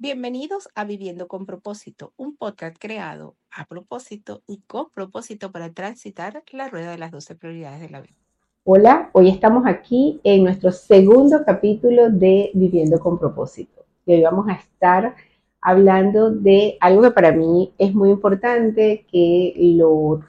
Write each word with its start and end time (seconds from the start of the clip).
Bienvenidos 0.00 0.68
a 0.76 0.84
Viviendo 0.84 1.26
con 1.26 1.44
propósito, 1.44 2.12
un 2.16 2.36
podcast 2.36 2.76
creado 2.78 3.34
a 3.50 3.66
propósito 3.66 4.42
y 4.46 4.60
con 4.68 4.90
propósito 4.94 5.50
para 5.50 5.72
transitar 5.72 6.44
la 6.52 6.68
rueda 6.68 6.92
de 6.92 6.98
las 6.98 7.10
12 7.10 7.34
prioridades 7.34 7.80
de 7.80 7.88
la 7.88 8.00
vida. 8.00 8.14
Hola, 8.62 9.10
hoy 9.12 9.28
estamos 9.28 9.66
aquí 9.66 10.20
en 10.22 10.44
nuestro 10.44 10.70
segundo 10.70 11.44
capítulo 11.44 12.10
de 12.10 12.52
Viviendo 12.54 13.00
con 13.00 13.18
propósito. 13.18 13.86
Y 14.06 14.14
hoy 14.14 14.22
vamos 14.22 14.46
a 14.48 14.52
estar 14.52 15.16
hablando 15.60 16.30
de 16.30 16.76
algo 16.78 17.02
que 17.02 17.10
para 17.10 17.32
mí 17.32 17.72
es 17.76 17.92
muy 17.92 18.10
importante, 18.10 19.04
que 19.10 19.52
lo, 19.76 20.20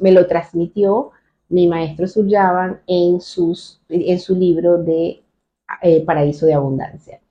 me 0.00 0.10
lo 0.10 0.26
transmitió 0.26 1.12
mi 1.48 1.68
maestro 1.68 2.08
Suryavan 2.08 2.80
en, 2.88 3.20
sus, 3.20 3.80
en 3.88 4.18
su 4.18 4.34
libro 4.34 4.78
de 4.78 5.22
eh, 5.82 6.04
Paraíso 6.04 6.44
de 6.44 6.54
Abundancia. 6.54 7.21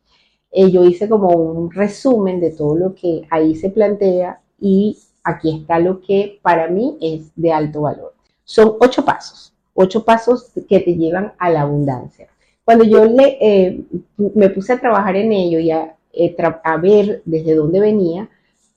Eh, 0.52 0.70
yo 0.70 0.84
hice 0.84 1.08
como 1.08 1.30
un 1.30 1.72
resumen 1.72 2.40
de 2.40 2.52
todo 2.52 2.76
lo 2.76 2.94
que 2.94 3.26
ahí 3.30 3.56
se 3.56 3.70
plantea 3.70 4.42
y 4.60 4.98
aquí 5.24 5.60
está 5.60 5.80
lo 5.80 6.02
que 6.02 6.40
para 6.42 6.68
mí 6.68 6.98
es 7.02 7.32
de 7.36 7.54
alto 7.54 7.82
valor. 7.82 8.14
Son 8.44 8.76
ocho 8.80 9.06
pasos, 9.06 9.54
ocho 9.74 10.04
pasos 10.04 10.52
que 10.68 10.80
te 10.82 10.96
llevan 10.96 11.34
a 11.38 11.50
la 11.50 11.62
abundancia. 11.62 12.28
Cuando 12.66 12.84
yo 12.84 13.06
le, 13.06 13.38
eh, 13.40 13.82
me 14.18 14.50
puse 14.50 14.74
a 14.74 14.80
trabajar 14.80 15.16
en 15.16 15.32
ello 15.32 15.60
y 15.60 15.72
a, 15.72 15.96
eh, 16.14 16.36
a 16.64 16.78
ver 16.78 17.22
desde 17.26 17.56
dónde 17.56 17.80
venía, 17.80 18.30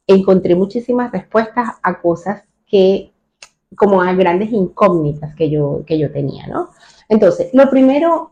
encontré 0.07 0.55
muchísimas 0.55 1.11
respuestas 1.11 1.71
a 1.83 2.01
cosas 2.01 2.45
que, 2.67 3.11
como 3.77 4.01
a 4.01 4.13
grandes 4.15 4.53
incógnitas 4.53 5.35
que 5.35 5.51
yo, 5.51 5.83
que 5.87 5.99
yo 5.99 6.13
tenía, 6.13 6.47
¿no? 6.47 6.71
Entonces, 7.09 7.51
lo 7.53 7.69
primero 7.69 8.31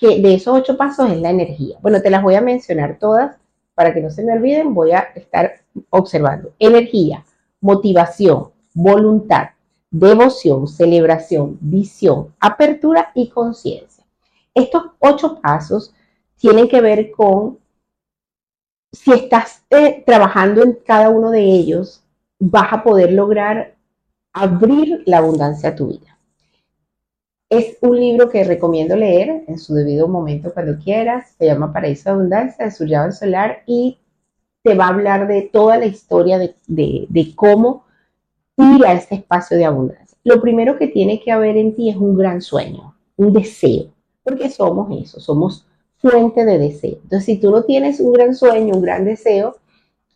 que 0.00 0.20
de 0.20 0.34
esos 0.34 0.56
ocho 0.56 0.78
pasos 0.78 1.10
es 1.10 1.20
la 1.20 1.30
energía. 1.30 1.78
Bueno, 1.82 2.00
te 2.00 2.08
las 2.08 2.22
voy 2.22 2.34
a 2.34 2.40
mencionar 2.40 2.98
todas 2.98 3.36
para 3.74 3.92
que 3.92 4.00
no 4.00 4.10
se 4.10 4.24
me 4.24 4.32
olviden, 4.32 4.72
voy 4.72 4.92
a 4.92 5.00
estar 5.14 5.60
observando. 5.90 6.52
Energía, 6.58 7.24
motivación, 7.60 8.48
voluntad, 8.72 9.50
devoción, 9.90 10.66
celebración, 10.66 11.58
visión, 11.60 12.34
apertura 12.40 13.12
y 13.14 13.28
conciencia. 13.28 14.04
Estos 14.54 14.84
ocho 14.98 15.38
pasos 15.40 15.94
tienen 16.36 16.68
que 16.68 16.80
ver 16.80 17.10
con 17.10 17.58
si 18.92 19.12
estás 19.12 19.62
eh, 19.70 20.02
trabajando 20.04 20.62
en 20.62 20.78
cada 20.84 21.10
uno 21.10 21.30
de 21.30 21.42
ellos, 21.42 22.02
vas 22.38 22.72
a 22.72 22.82
poder 22.82 23.12
lograr 23.12 23.76
abrir 24.32 25.02
la 25.06 25.18
abundancia 25.18 25.68
a 25.68 25.74
tu 25.76 25.88
vida. 25.88 26.16
Es 27.50 27.78
un 27.80 27.98
libro 27.98 28.28
que 28.28 28.44
recomiendo 28.44 28.94
leer 28.94 29.42
en 29.48 29.58
su 29.58 29.74
debido 29.74 30.06
momento 30.06 30.54
cuando 30.54 30.78
quieras. 30.78 31.34
Se 31.36 31.46
llama 31.46 31.72
Paraíso 31.72 32.04
de 32.04 32.14
Abundancia 32.14 32.64
de 32.64 32.70
Suryavan 32.70 33.12
Solar 33.12 33.64
y 33.66 33.98
te 34.62 34.76
va 34.76 34.86
a 34.86 34.90
hablar 34.90 35.26
de 35.26 35.42
toda 35.42 35.76
la 35.76 35.86
historia 35.86 36.38
de, 36.38 36.54
de 36.68 37.34
cómo 37.34 37.86
ir 38.56 38.86
a 38.86 38.92
ese 38.92 39.16
espacio 39.16 39.56
de 39.56 39.64
abundancia. 39.64 40.16
Lo 40.22 40.40
primero 40.40 40.78
que 40.78 40.86
tiene 40.86 41.20
que 41.20 41.32
haber 41.32 41.56
en 41.56 41.74
ti 41.74 41.90
es 41.90 41.96
un 41.96 42.16
gran 42.16 42.40
sueño, 42.40 42.94
un 43.16 43.32
deseo, 43.32 43.86
porque 44.22 44.48
somos 44.48 44.88
eso, 45.02 45.18
somos 45.18 45.66
fuente 45.96 46.44
de 46.44 46.56
deseo. 46.56 46.98
Entonces, 47.02 47.24
si 47.24 47.40
tú 47.40 47.50
no 47.50 47.64
tienes 47.64 47.98
un 47.98 48.12
gran 48.12 48.34
sueño, 48.34 48.76
un 48.76 48.82
gran 48.82 49.04
deseo, 49.04 49.56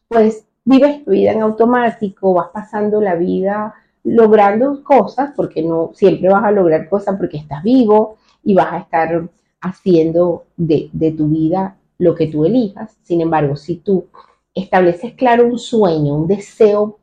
pues 0.06 0.44
vives 0.64 1.04
tu 1.04 1.10
vida 1.10 1.32
en 1.32 1.42
automático, 1.42 2.34
vas 2.34 2.50
pasando 2.52 3.00
la 3.00 3.16
vida 3.16 3.74
logrando 4.04 4.84
cosas, 4.84 5.32
porque 5.34 5.62
no 5.62 5.90
siempre 5.94 6.28
vas 6.28 6.44
a 6.44 6.50
lograr 6.50 6.88
cosas 6.88 7.16
porque 7.18 7.38
estás 7.38 7.62
vivo 7.62 8.16
y 8.44 8.54
vas 8.54 8.72
a 8.72 8.78
estar 8.78 9.28
haciendo 9.60 10.44
de, 10.56 10.90
tu 11.16 11.28
vida 11.28 11.76
lo 11.98 12.14
que 12.14 12.26
tú 12.26 12.44
elijas. 12.44 12.96
Sin 13.02 13.22
embargo, 13.22 13.56
si 13.56 13.76
tú 13.76 14.06
estableces 14.54 15.14
claro 15.14 15.46
un 15.46 15.58
sueño, 15.58 16.14
un 16.14 16.28
deseo, 16.28 16.98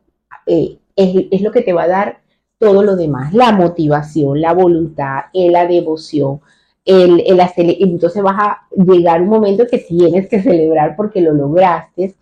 eh, 0.46 0.78
es, 0.94 1.42
lo 1.42 1.50
que 1.50 1.62
te 1.62 1.72
va 1.72 1.84
a 1.84 1.88
dar 1.88 2.18
todo 2.58 2.84
lo 2.84 2.94
demás, 2.94 3.34
la 3.34 3.50
motivación, 3.50 4.40
la 4.40 4.52
voluntad, 4.52 5.24
eh, 5.32 5.50
la 5.50 5.66
devoción, 5.66 6.40
el, 6.84 7.20
el 7.26 7.40
entonces 7.80 8.22
vas 8.22 8.36
a 8.38 8.60
llegar 8.76 9.22
un 9.22 9.28
momento 9.28 9.66
que 9.68 9.78
tienes 9.78 10.28
que 10.28 10.40
celebrar 10.40 10.94
porque 10.96 11.20
lo 11.20 11.32
lograste, 11.32 12.14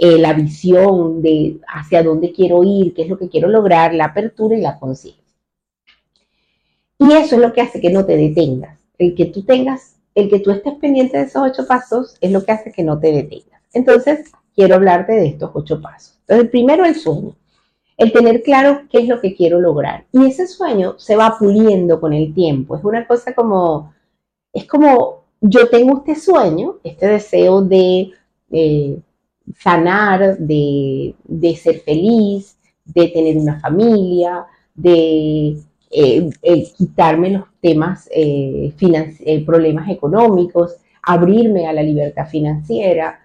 eh, 0.00 0.16
la 0.16 0.32
visión 0.32 1.22
de 1.22 1.58
hacia 1.66 2.04
dónde 2.04 2.32
quiero 2.32 2.62
ir, 2.62 2.94
qué 2.94 3.02
es 3.02 3.08
lo 3.08 3.18
que 3.18 3.28
quiero 3.28 3.48
lograr, 3.48 3.92
la 3.92 4.04
apertura 4.04 4.56
y 4.56 4.60
la 4.60 4.78
conciencia. 4.78 5.24
Y 7.00 7.12
eso 7.14 7.34
es 7.34 7.40
lo 7.40 7.52
que 7.52 7.62
hace 7.62 7.80
que 7.80 7.90
no 7.90 8.06
te 8.06 8.16
detengas. 8.16 8.78
El 8.96 9.16
que 9.16 9.26
tú 9.26 9.42
tengas, 9.42 9.96
el 10.14 10.30
que 10.30 10.38
tú 10.38 10.52
estés 10.52 10.74
pendiente 10.74 11.16
de 11.16 11.24
esos 11.24 11.42
ocho 11.42 11.66
pasos 11.66 12.16
es 12.20 12.30
lo 12.30 12.44
que 12.44 12.52
hace 12.52 12.70
que 12.70 12.84
no 12.84 13.00
te 13.00 13.10
detengas. 13.10 13.60
Entonces, 13.72 14.30
quiero 14.54 14.76
hablarte 14.76 15.14
de 15.14 15.26
estos 15.26 15.50
ocho 15.52 15.80
pasos. 15.80 16.16
Entonces, 16.28 16.48
primero 16.50 16.84
el 16.84 16.94
sueño. 16.94 17.34
El 17.96 18.12
tener 18.12 18.44
claro 18.44 18.82
qué 18.90 18.98
es 18.98 19.08
lo 19.08 19.20
que 19.20 19.34
quiero 19.34 19.58
lograr. 19.58 20.04
Y 20.12 20.26
ese 20.26 20.46
sueño 20.46 20.96
se 20.98 21.16
va 21.16 21.36
puliendo 21.40 22.00
con 22.00 22.12
el 22.12 22.32
tiempo. 22.32 22.76
Es 22.76 22.84
una 22.84 23.04
cosa 23.04 23.34
como, 23.34 23.92
es 24.52 24.64
como, 24.64 25.24
yo 25.40 25.68
tengo 25.68 25.98
este 25.98 26.14
sueño, 26.14 26.76
este 26.84 27.08
deseo 27.08 27.62
de 27.62 28.12
eh, 28.52 29.00
sanar, 29.58 30.38
de, 30.38 31.14
ser 31.60 31.80
feliz, 31.80 32.58
de 32.84 33.08
tener 33.08 33.36
una 33.36 33.60
familia, 33.60 34.46
de 34.74 35.58
eh, 35.90 36.30
quitarme 36.76 37.30
los 37.30 37.44
temas, 37.60 38.08
eh, 38.14 38.72
eh, 38.80 39.44
problemas 39.44 39.88
económicos, 39.88 40.76
abrirme 41.02 41.66
a 41.66 41.72
la 41.72 41.82
libertad 41.82 42.26
financiera, 42.28 43.20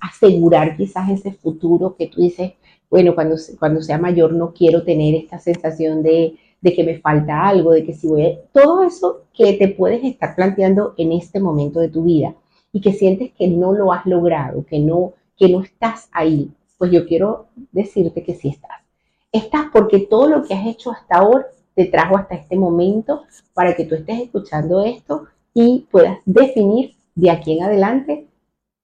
asegurar 0.00 0.76
quizás 0.76 1.10
ese 1.10 1.32
futuro 1.32 1.94
que 1.96 2.08
tú 2.08 2.20
dices, 2.20 2.52
bueno, 2.90 3.14
cuando, 3.14 3.36
cuando 3.58 3.82
sea 3.82 3.98
mayor 3.98 4.32
no 4.32 4.52
quiero 4.52 4.82
tener 4.82 5.14
esta 5.14 5.38
sensación 5.38 6.02
de, 6.02 6.36
de 6.60 6.74
que 6.74 6.84
me 6.84 6.98
falta 6.98 7.46
algo, 7.46 7.72
de 7.72 7.84
que 7.84 7.94
si 7.94 8.08
voy 8.08 8.26
a... 8.26 8.38
Todo 8.52 8.82
eso 8.82 9.22
que 9.32 9.52
te 9.54 9.68
puedes 9.68 10.02
estar 10.04 10.34
planteando 10.34 10.94
en 10.96 11.12
este 11.12 11.40
momento 11.40 11.80
de 11.80 11.88
tu 11.88 12.02
vida 12.02 12.34
y 12.72 12.80
que 12.80 12.92
sientes 12.92 13.32
que 13.32 13.48
no 13.48 13.72
lo 13.72 13.92
has 13.92 14.06
logrado, 14.06 14.64
que 14.64 14.78
no, 14.78 15.14
que 15.38 15.48
no 15.48 15.62
estás 15.62 16.08
ahí, 16.12 16.50
pues 16.76 16.90
yo 16.90 17.06
quiero 17.06 17.46
decirte 17.72 18.22
que 18.22 18.34
sí 18.34 18.48
estás. 18.48 18.82
Estás 19.30 19.66
porque 19.72 20.00
todo 20.00 20.28
lo 20.28 20.42
que 20.42 20.54
has 20.54 20.66
hecho 20.66 20.90
hasta 20.90 21.18
ahora 21.18 21.46
te 21.74 21.84
trajo 21.86 22.16
hasta 22.16 22.34
este 22.34 22.56
momento 22.56 23.22
para 23.54 23.74
que 23.74 23.84
tú 23.84 23.94
estés 23.94 24.20
escuchando 24.22 24.82
esto 24.82 25.26
y 25.54 25.86
puedas 25.90 26.18
definir 26.24 26.96
de 27.14 27.30
aquí 27.30 27.56
en 27.56 27.64
adelante 27.64 28.26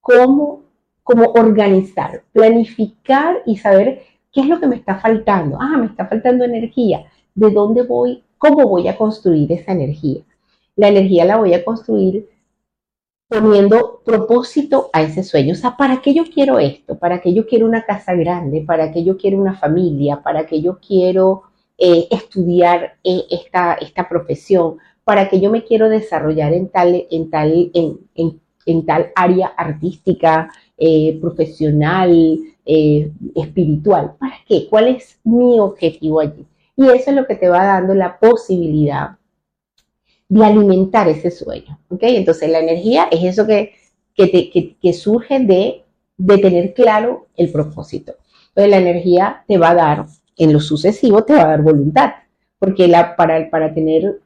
cómo, 0.00 0.62
cómo 1.02 1.32
organizar, 1.32 2.22
planificar 2.32 3.42
y 3.46 3.56
saber 3.56 4.02
qué 4.32 4.42
es 4.42 4.46
lo 4.46 4.60
que 4.60 4.66
me 4.66 4.76
está 4.76 4.96
faltando. 4.96 5.56
Ah, 5.60 5.76
me 5.76 5.86
está 5.86 6.06
faltando 6.06 6.44
energía. 6.44 7.06
¿De 7.34 7.50
dónde 7.50 7.82
voy? 7.82 8.22
¿Cómo 8.38 8.68
voy 8.68 8.86
a 8.86 8.96
construir 8.96 9.50
esa 9.50 9.72
energía? 9.72 10.22
La 10.76 10.88
energía 10.88 11.24
la 11.24 11.36
voy 11.36 11.54
a 11.54 11.64
construir 11.64 12.28
poniendo 13.28 14.02
propósito 14.04 14.90
a 14.92 15.02
ese 15.02 15.22
sueño. 15.22 15.52
O 15.52 15.56
sea, 15.56 15.76
¿para 15.76 16.00
qué 16.00 16.14
yo 16.14 16.24
quiero 16.24 16.58
esto? 16.58 16.98
¿Para 16.98 17.20
qué 17.20 17.32
yo 17.34 17.46
quiero 17.46 17.66
una 17.66 17.84
casa 17.84 18.14
grande? 18.14 18.62
¿Para 18.66 18.92
qué 18.92 19.04
yo 19.04 19.16
quiero 19.16 19.38
una 19.38 19.54
familia? 19.54 20.22
¿Para 20.22 20.46
qué 20.46 20.60
yo 20.60 20.78
quiero 20.78 21.42
eh, 21.78 22.06
estudiar 22.10 22.96
eh, 23.02 23.24
esta, 23.30 23.74
esta 23.74 24.08
profesión? 24.08 24.76
¿Para 25.04 25.28
qué 25.28 25.40
yo 25.40 25.50
me 25.50 25.64
quiero 25.64 25.88
desarrollar 25.88 26.52
en 26.52 26.68
tal, 26.68 27.06
en 27.10 27.30
tal, 27.30 27.70
en, 27.74 28.86
tal 28.86 29.12
área 29.14 29.48
artística, 29.48 30.50
eh, 30.78 31.18
profesional, 31.20 32.38
espiritual? 32.64 34.14
¿Para 34.18 34.36
qué? 34.46 34.66
¿Cuál 34.70 34.88
es 34.88 35.18
mi 35.24 35.60
objetivo 35.60 36.20
allí? 36.20 36.46
Y 36.76 36.86
eso 36.88 37.10
es 37.10 37.16
lo 37.16 37.26
que 37.26 37.36
te 37.36 37.48
va 37.48 37.64
dando 37.64 37.94
la 37.94 38.18
posibilidad 38.18 39.16
de 40.28 40.44
alimentar 40.44 41.08
ese 41.08 41.30
sueño. 41.30 41.78
¿ok? 41.88 42.02
Entonces 42.02 42.50
la 42.50 42.60
energía 42.60 43.08
es 43.10 43.24
eso 43.24 43.46
que, 43.46 43.74
que, 44.14 44.92
surge 44.92 45.40
de, 45.40 45.84
de, 46.16 46.38
tener 46.38 46.74
claro 46.74 47.26
el 47.36 47.50
propósito. 47.50 48.14
Entonces 48.48 48.70
la 48.70 48.78
energía 48.78 49.44
te 49.46 49.58
va 49.58 49.70
a 49.70 49.74
dar, 49.74 50.06
en 50.36 50.52
lo 50.52 50.60
sucesivo, 50.60 51.24
te 51.24 51.34
va 51.34 51.42
a 51.42 51.48
dar 51.48 51.62
voluntad, 51.62 52.12
porque 52.58 52.88
la, 52.88 53.16
para, 53.16 53.50
para 53.50 53.74
tener, 53.74 54.20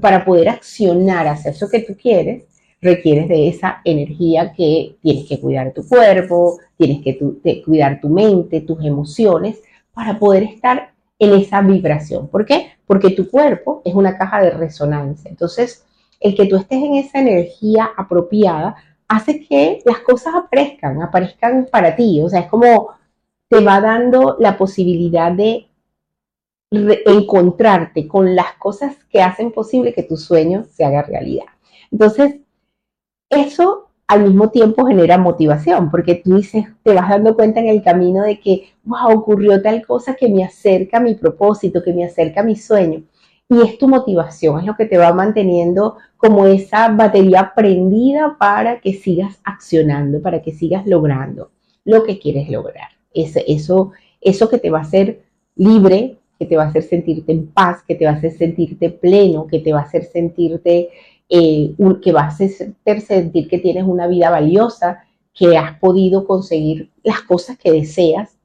para 0.00 0.24
poder 0.24 0.48
accionar 0.48 1.26
hacia 1.26 1.50
eso 1.50 1.68
que 1.68 1.80
tú 1.80 1.94
quieres, 2.00 2.44
requieres 2.80 3.28
de 3.28 3.48
esa 3.48 3.80
energía 3.84 4.52
que 4.52 4.96
tienes 5.00 5.28
que 5.28 5.38
cuidar 5.38 5.72
tu 5.72 5.86
cuerpo, 5.86 6.58
tienes 6.76 7.02
que 7.02 7.62
cuidar 7.64 8.00
tu 8.00 8.08
mente, 8.08 8.60
tus 8.60 8.84
emociones, 8.84 9.62
para 9.94 10.18
poder 10.18 10.42
estar 10.42 10.92
en 11.18 11.34
esa 11.34 11.62
vibración. 11.62 12.26
¿Por 12.28 12.44
qué? 12.44 12.72
Porque 12.92 13.08
tu 13.08 13.30
cuerpo 13.30 13.80
es 13.86 13.94
una 13.94 14.18
caja 14.18 14.42
de 14.42 14.50
resonancia. 14.50 15.30
Entonces, 15.30 15.86
el 16.20 16.34
que 16.34 16.44
tú 16.44 16.56
estés 16.56 16.76
en 16.82 16.96
esa 16.96 17.20
energía 17.20 17.88
apropiada 17.96 18.76
hace 19.08 19.40
que 19.40 19.78
las 19.86 20.00
cosas 20.00 20.34
aparezcan, 20.34 21.00
aparezcan 21.00 21.68
para 21.72 21.96
ti. 21.96 22.20
O 22.20 22.28
sea, 22.28 22.40
es 22.40 22.50
como 22.50 22.90
te 23.48 23.64
va 23.64 23.80
dando 23.80 24.36
la 24.38 24.58
posibilidad 24.58 25.32
de 25.32 25.70
encontrarte 26.70 28.06
con 28.06 28.36
las 28.36 28.52
cosas 28.58 28.94
que 29.10 29.22
hacen 29.22 29.52
posible 29.52 29.94
que 29.94 30.02
tu 30.02 30.18
sueño 30.18 30.66
se 30.70 30.84
haga 30.84 31.00
realidad. 31.00 31.46
Entonces, 31.90 32.40
eso 33.30 33.81
al 34.06 34.24
mismo 34.24 34.50
tiempo 34.50 34.84
genera 34.84 35.16
motivación, 35.18 35.90
porque 35.90 36.16
tú 36.16 36.36
dices, 36.36 36.66
te 36.82 36.94
vas 36.94 37.08
dando 37.08 37.34
cuenta 37.34 37.60
en 37.60 37.68
el 37.68 37.82
camino 37.82 38.22
de 38.22 38.40
que, 38.40 38.68
wow, 38.84 39.10
ocurrió 39.10 39.62
tal 39.62 39.86
cosa 39.86 40.14
que 40.14 40.28
me 40.28 40.44
acerca 40.44 40.98
a 40.98 41.00
mi 41.00 41.14
propósito, 41.14 41.82
que 41.82 41.92
me 41.92 42.04
acerca 42.04 42.40
a 42.40 42.44
mi 42.44 42.56
sueño. 42.56 43.02
Y 43.48 43.60
es 43.62 43.78
tu 43.78 43.88
motivación, 43.88 44.60
es 44.60 44.66
lo 44.66 44.76
que 44.76 44.86
te 44.86 44.98
va 44.98 45.12
manteniendo 45.12 45.96
como 46.16 46.46
esa 46.46 46.88
batería 46.88 47.52
prendida 47.54 48.36
para 48.38 48.80
que 48.80 48.94
sigas 48.94 49.40
accionando, 49.44 50.20
para 50.20 50.42
que 50.42 50.52
sigas 50.52 50.86
logrando 50.86 51.50
lo 51.84 52.04
que 52.04 52.18
quieres 52.18 52.48
lograr. 52.48 52.88
eso, 53.14 53.92
eso 54.20 54.48
que 54.48 54.58
te 54.58 54.70
va 54.70 54.78
a 54.78 54.82
hacer 54.82 55.22
libre, 55.56 56.18
que 56.38 56.46
te 56.46 56.56
va 56.56 56.64
a 56.64 56.68
hacer 56.68 56.82
sentirte 56.82 57.32
en 57.32 57.46
paz, 57.46 57.82
que 57.86 57.94
te 57.94 58.04
va 58.04 58.12
a 58.12 58.14
hacer 58.14 58.32
sentirte 58.32 58.90
pleno, 58.90 59.46
que 59.46 59.60
te 59.60 59.72
va 59.72 59.80
a 59.80 59.84
hacer 59.84 60.04
sentirte 60.04 60.90
eh, 61.34 61.74
que 62.02 62.12
vas 62.12 62.38
a 62.38 63.00
sentir 63.00 63.48
que 63.48 63.58
tienes 63.58 63.84
una 63.84 64.06
vida 64.06 64.28
valiosa, 64.28 65.04
que 65.32 65.56
has 65.56 65.78
podido 65.78 66.26
conseguir 66.26 66.90
las 67.02 67.22
cosas 67.22 67.56
que 67.56 67.72
deseas 67.72 68.36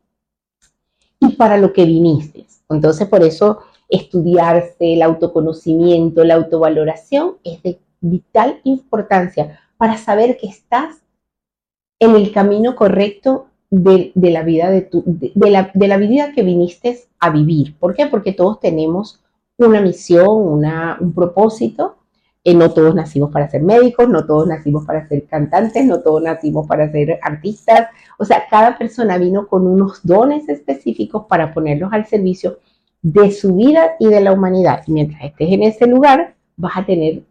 y 1.19 1.35
para 1.35 1.57
lo 1.57 1.73
que 1.73 1.83
viniste. 1.83 2.45
Entonces, 2.69 3.09
por 3.09 3.23
eso 3.23 3.59
estudiarse, 3.89 4.93
el 4.93 5.01
autoconocimiento, 5.01 6.23
la 6.23 6.35
autovaloración 6.35 7.35
es 7.43 7.61
de 7.61 7.77
vital 7.99 8.61
importancia 8.63 9.59
para 9.77 9.97
saber 9.97 10.37
que 10.37 10.47
estás 10.47 10.95
en 11.99 12.15
el 12.15 12.31
camino 12.31 12.77
correcto 12.77 13.47
de, 13.69 14.13
la 14.15 14.43
vida 14.43 14.69
de, 14.69 14.83
tu, 14.83 15.03
de, 15.05 15.51
la, 15.51 15.71
de 15.73 15.87
la 15.89 15.97
vida 15.97 16.31
que 16.31 16.43
viniste 16.43 17.01
a 17.19 17.31
vivir. 17.31 17.75
¿Por 17.77 17.95
qué? 17.95 18.05
Porque 18.05 18.31
todos 18.31 18.61
tenemos 18.61 19.19
una 19.57 19.81
misión, 19.81 20.29
una, 20.29 20.97
un 21.01 21.11
propósito 21.11 21.97
eh, 22.47 22.53
no 22.53 22.71
todos 22.71 22.95
nacimos 22.95 23.29
para 23.29 23.49
ser 23.49 23.61
médicos, 23.61 24.07
no 24.07 24.25
todos 24.25 24.47
nacimos 24.47 24.85
para 24.85 25.05
ser 25.05 25.25
cantantes, 25.25 25.85
no 25.85 25.99
todos 25.99 26.23
nacimos 26.23 26.65
para 26.65 26.89
ser 26.89 27.19
artistas. 27.21 27.89
O 28.17 28.23
sea, 28.23 28.45
cada 28.49 28.77
persona 28.77 29.17
vino 29.17 29.49
con 29.49 29.67
unos 29.67 29.99
dones 30.01 30.47
específicos 30.47 31.25
para 31.27 31.53
ponerlos 31.53 31.91
al 31.91 32.05
servicio 32.05 32.59
de 33.01 33.31
su 33.31 33.53
vida 33.53 33.97
y 33.99 34.07
de 34.07 34.21
la 34.21 34.31
humanidad. 34.31 34.81
Y 34.87 34.93
mientras 34.93 35.25
estés 35.25 35.51
en 35.51 35.63
ese 35.63 35.87
lugar, 35.87 36.35
vas 36.55 36.77
a 36.77 36.85
tener 36.85 37.23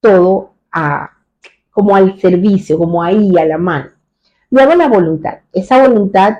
todo 0.00 0.52
como 1.72 1.96
al 1.96 2.20
servicio, 2.20 2.78
como 2.78 3.02
ahí 3.02 3.36
a 3.36 3.44
la 3.44 3.58
mano. 3.58 3.90
Luego 4.50 4.76
la 4.76 4.86
voluntad. 4.86 5.38
Esa 5.52 5.84
voluntad 5.84 6.36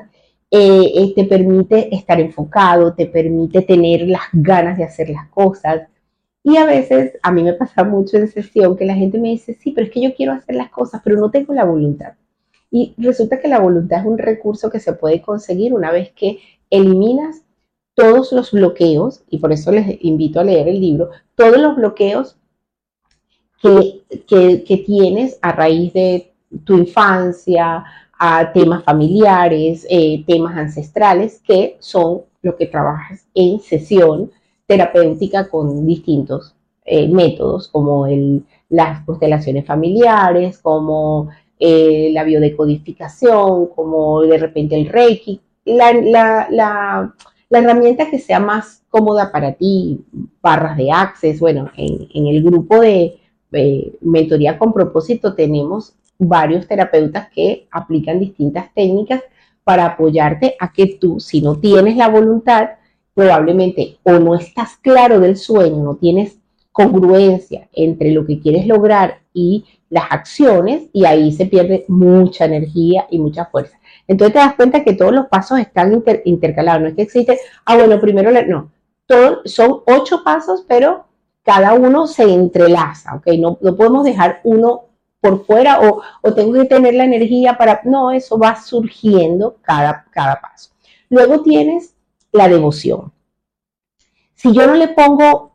eh, 0.49 0.93
eh, 0.95 1.13
te 1.17 1.25
permite 1.25 1.93
estar 1.93 2.21
enfocado, 2.21 2.95
te 2.95 3.07
permite 3.07 3.63
tener 3.63 4.07
las 4.07 4.23
ganas 4.33 4.79
de 4.79 4.85
hacer 4.85 5.11
las 5.11 5.27
cosas, 5.31 5.89
y 6.47 6.59
a 6.59 6.67
veces, 6.67 7.19
a 7.23 7.33
mí 7.33 7.43
me 7.43 7.55
pasa 7.55 7.85
mucho 7.85 8.19
en 8.19 8.29
sesión 8.29 8.77
que 8.77 8.85
la 8.85 8.95
gente 8.95 9.19
me 9.19 9.31
dice, 9.31 9.55
sí, 9.55 9.73
pero 9.73 9.87
es 9.87 9.93
que 9.93 10.03
yo 10.03 10.15
quiero 10.15 10.33
hacer 10.33 10.55
las 10.57 10.71
cosas, 10.71 11.01
pero 11.03 11.19
no 11.19 11.31
tengo 11.31 11.55
la 11.55 11.65
voluntad. 11.65 12.13
Y 12.71 12.95
resulta 12.99 13.41
que 13.41 13.49
la 13.49 13.61
voluntad 13.61 14.01
es 14.01 14.07
un 14.07 14.19
recurso 14.19 14.71
que 14.71 14.79
se 14.79 14.93
puede 14.93 15.23
conseguir 15.23 15.73
una 15.73 15.91
vez 15.91 16.13
que 16.13 16.41
eliminas 16.69 17.43
todos 17.95 18.31
los 18.33 18.53
bloqueos, 18.53 19.25
y 19.31 19.39
por 19.39 19.53
eso 19.53 19.73
les 19.73 20.05
invito 20.05 20.39
a 20.39 20.45
leer 20.45 20.69
el 20.69 20.81
libro, 20.81 21.11
todos 21.35 21.57
los 21.57 21.77
bloqueos 21.77 22.37
que, 23.63 24.03
que, 24.27 24.83
tienes 24.85 25.39
a 25.41 25.53
raíz 25.53 25.95
de 25.95 26.35
tu 26.65 26.77
infancia, 26.77 27.85
a 28.19 28.53
temas 28.53 28.85
familiares, 28.85 29.87
eh, 29.89 30.23
temas 30.27 30.59
ancestrales, 30.59 31.41
que 31.43 31.79
son 31.79 32.23
lo 32.43 32.55
que 32.57 32.67
trabajas 32.67 33.27
en 33.33 33.61
sesión 33.61 34.31
terapéutica 34.67 35.49
con 35.49 35.87
distintos 35.87 36.55
eh, 36.85 37.09
métodos, 37.09 37.69
como 37.69 38.07
el, 38.07 38.45
las 38.69 39.05
constelaciones 39.05 39.67
familiares, 39.67 40.59
como 40.59 41.29
eh, 41.59 42.11
la 42.13 42.25
biodecodificación, 42.25 43.67
como 43.69 44.23
de 44.23 44.39
repente 44.39 44.77
el 44.77 44.89
Reiki, 44.89 45.41
la, 45.65 45.93
la, 46.51 47.15
herramienta 47.51 48.11
que 48.11 48.19
sea 48.19 48.41
más 48.41 48.83
cómoda 48.91 49.31
para 49.31 49.53
ti, 49.53 50.05
barras 50.43 50.77
de 50.77 50.91
access, 50.91 51.39
bueno, 51.39 51.71
en, 51.77 52.09
en 52.13 52.27
el 52.27 52.43
grupo 52.43 52.81
de 52.81 53.21
mentoría 54.01 54.59
con 54.59 54.73
propósito 54.73 55.35
tenemos 55.35 55.95
varios 56.19 56.67
terapeutas 56.67 57.29
que 57.31 57.69
aplican 57.71 58.19
distintas 58.19 58.73
técnicas 58.75 59.23
para 59.63 59.87
apoyarte 59.87 60.57
a 60.61 60.73
que 60.73 60.99
tú, 61.01 61.21
si 61.21 61.41
no 61.41 61.59
tienes 61.59 61.97
la 61.97 62.09
voluntad, 62.09 62.71
probablemente 63.15 63.99
o 64.03 64.13
no 64.13 64.35
estás 64.35 64.77
claro 64.77 65.21
del 65.21 65.37
sueño, 65.37 65.83
no 65.83 65.97
tienes 65.97 66.39
congruencia 66.73 67.69
entre 67.73 68.11
lo 68.11 68.27
que 68.27 68.41
quieres 68.41 68.67
lograr 68.67 69.21
y 69.33 69.65
las 69.89 70.11
acciones 70.11 70.89
y 70.93 71.05
ahí 71.05 71.33
se 71.33 71.47
pierde 71.47 71.85
mucha 71.87 72.47
energía 72.47 73.07
y 73.11 73.19
mucha 73.21 73.47
fuerza. 73.47 73.79
Entonces 74.09 74.35
te 74.35 74.41
das 74.41 74.57
cuenta 74.57 74.83
que 74.83 74.95
todos 74.95 75.13
los 75.13 75.27
pasos 75.27 75.61
están 75.61 76.03
intercalados, 76.25 76.83
no 76.83 76.89
es 76.89 76.95
que 76.95 77.03
existe, 77.03 77.39
ah 77.65 77.77
bueno, 77.77 78.01
primero, 78.01 78.31
no, 78.49 78.73
todos 79.07 79.41
son 79.45 79.83
ocho 79.87 80.23
pasos, 80.25 80.65
pero 80.67 81.07
cada 81.45 81.75
uno 81.75 82.07
se 82.07 82.25
entrelaza, 82.25 83.15
¿ok? 83.15 83.29
No, 83.39 83.59
no 83.61 83.77
podemos 83.77 84.05
dejar 84.05 84.41
uno 84.45 84.87
por 85.21 85.47
fuera 85.47 85.81
o, 85.81 86.03
o, 86.23 86.35
tengo 86.35 86.53
que 86.53 86.65
tener 86.65 86.95
la 86.95 87.05
energía 87.05 87.57
para, 87.57 87.81
no, 87.85 88.11
eso 88.11 88.39
va 88.39 88.57
surgiendo 88.57 89.57
cada, 89.63 90.05
cada 90.11 90.41
paso. 90.41 90.71
Luego 91.09 91.43
tienes 91.43 91.94
la 92.35 92.49
devoción. 92.49 93.13
Si 94.35 94.53
yo 94.53 94.67
no 94.67 94.75
le 94.75 94.89
pongo, 94.89 95.53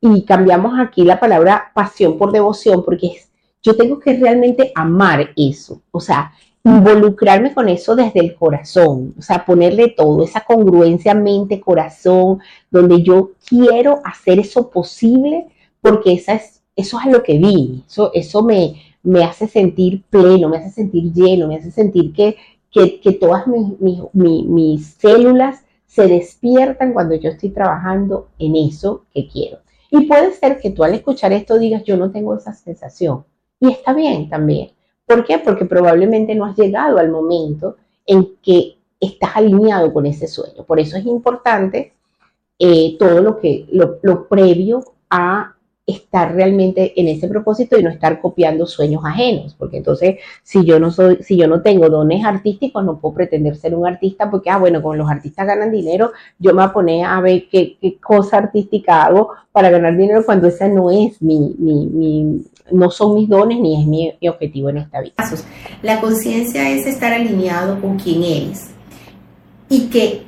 y 0.00 0.22
cambiamos 0.22 0.78
aquí 0.78 1.02
la 1.02 1.18
palabra 1.18 1.72
pasión 1.74 2.18
por 2.18 2.30
devoción, 2.30 2.84
porque 2.84 3.08
es, 3.08 3.30
yo 3.62 3.76
tengo 3.76 3.98
que 3.98 4.16
realmente 4.16 4.70
amar 4.74 5.30
eso, 5.36 5.82
o 5.90 5.98
sea, 5.98 6.32
involucrarme 6.62 7.54
con 7.54 7.68
eso 7.68 7.96
desde 7.96 8.20
el 8.20 8.34
corazón, 8.34 9.14
o 9.18 9.22
sea, 9.22 9.44
ponerle 9.44 9.88
todo, 9.88 10.22
esa 10.22 10.42
congruencia 10.44 11.14
mente-corazón, 11.14 12.40
donde 12.70 13.02
yo 13.02 13.32
quiero 13.48 14.00
hacer 14.04 14.38
eso 14.38 14.70
posible, 14.70 15.46
porque 15.80 16.12
esa 16.12 16.34
es, 16.34 16.62
eso 16.76 17.00
es 17.00 17.06
a 17.06 17.10
lo 17.10 17.22
que 17.22 17.38
vi, 17.38 17.82
eso, 17.88 18.10
eso 18.12 18.42
me, 18.42 18.82
me 19.02 19.24
hace 19.24 19.48
sentir 19.48 20.02
pleno, 20.10 20.50
me 20.50 20.58
hace 20.58 20.70
sentir 20.70 21.10
lleno, 21.12 21.48
me 21.48 21.56
hace 21.56 21.70
sentir 21.70 22.12
que, 22.12 22.36
que, 22.70 23.12
todas 23.12 23.46
mis, 23.46 23.66
mis 24.12 24.86
células 24.86 25.64
se 25.88 26.06
despiertan 26.06 26.92
cuando 26.92 27.16
yo 27.16 27.30
estoy 27.30 27.48
trabajando 27.48 28.28
en 28.38 28.54
eso 28.54 29.06
que 29.12 29.26
quiero. 29.26 29.58
Y 29.90 30.06
puede 30.06 30.32
ser 30.34 30.60
que 30.60 30.70
tú 30.70 30.84
al 30.84 30.94
escuchar 30.94 31.32
esto 31.32 31.58
digas, 31.58 31.82
yo 31.82 31.96
no 31.96 32.10
tengo 32.10 32.36
esa 32.36 32.52
sensación. 32.52 33.24
Y 33.58 33.72
está 33.72 33.94
bien 33.94 34.28
también. 34.28 34.70
¿Por 35.06 35.24
qué? 35.24 35.38
Porque 35.38 35.64
probablemente 35.64 36.34
no 36.34 36.44
has 36.44 36.56
llegado 36.56 36.98
al 36.98 37.10
momento 37.10 37.76
en 38.06 38.36
que 38.42 38.76
estás 39.00 39.30
alineado 39.36 39.92
con 39.92 40.04
ese 40.04 40.28
sueño. 40.28 40.64
Por 40.64 40.78
eso 40.78 40.98
es 40.98 41.06
importante 41.06 41.94
eh, 42.58 42.96
todo 42.98 43.22
lo 43.22 43.38
que 43.38 43.66
lo, 43.72 43.98
lo 44.02 44.28
previo 44.28 44.84
a 45.08 45.56
estar 45.88 46.34
realmente 46.34 46.92
en 47.00 47.08
ese 47.08 47.28
propósito 47.28 47.78
y 47.78 47.82
no 47.82 47.88
estar 47.88 48.20
copiando 48.20 48.66
sueños 48.66 49.02
ajenos, 49.06 49.54
porque 49.58 49.78
entonces 49.78 50.16
si 50.42 50.62
yo 50.64 50.78
no 50.78 50.90
soy, 50.90 51.22
si 51.22 51.36
yo 51.36 51.48
no 51.48 51.62
tengo 51.62 51.88
dones 51.88 52.24
artísticos, 52.24 52.84
no 52.84 52.98
puedo 52.98 53.14
pretender 53.14 53.56
ser 53.56 53.74
un 53.74 53.86
artista, 53.86 54.30
porque 54.30 54.50
ah, 54.50 54.58
bueno, 54.58 54.82
como 54.82 54.94
los 54.94 55.10
artistas 55.10 55.46
ganan 55.46 55.72
dinero, 55.72 56.12
yo 56.38 56.52
me 56.52 56.68
pone 56.68 57.04
a 57.04 57.18
ver 57.20 57.48
qué, 57.50 57.78
cosa 58.02 58.36
artística 58.36 59.04
hago 59.04 59.30
para 59.50 59.70
ganar 59.70 59.96
dinero 59.96 60.22
cuando 60.26 60.46
esa 60.46 60.68
no 60.68 60.90
es 60.90 61.20
mi, 61.22 61.54
mi, 61.58 61.86
mi 61.86 62.42
no 62.70 62.90
son 62.90 63.14
mis 63.14 63.28
dones 63.28 63.58
ni 63.58 63.80
es 63.80 63.86
mi, 63.86 64.12
mi 64.20 64.28
objetivo 64.28 64.68
en 64.68 64.78
esta 64.78 65.00
vida. 65.00 65.14
La 65.82 66.02
conciencia 66.02 66.68
es 66.68 66.86
estar 66.86 67.14
alineado 67.14 67.80
con 67.80 67.98
quien 67.98 68.22
eres 68.22 68.70
y 69.70 69.86
que 69.88 70.22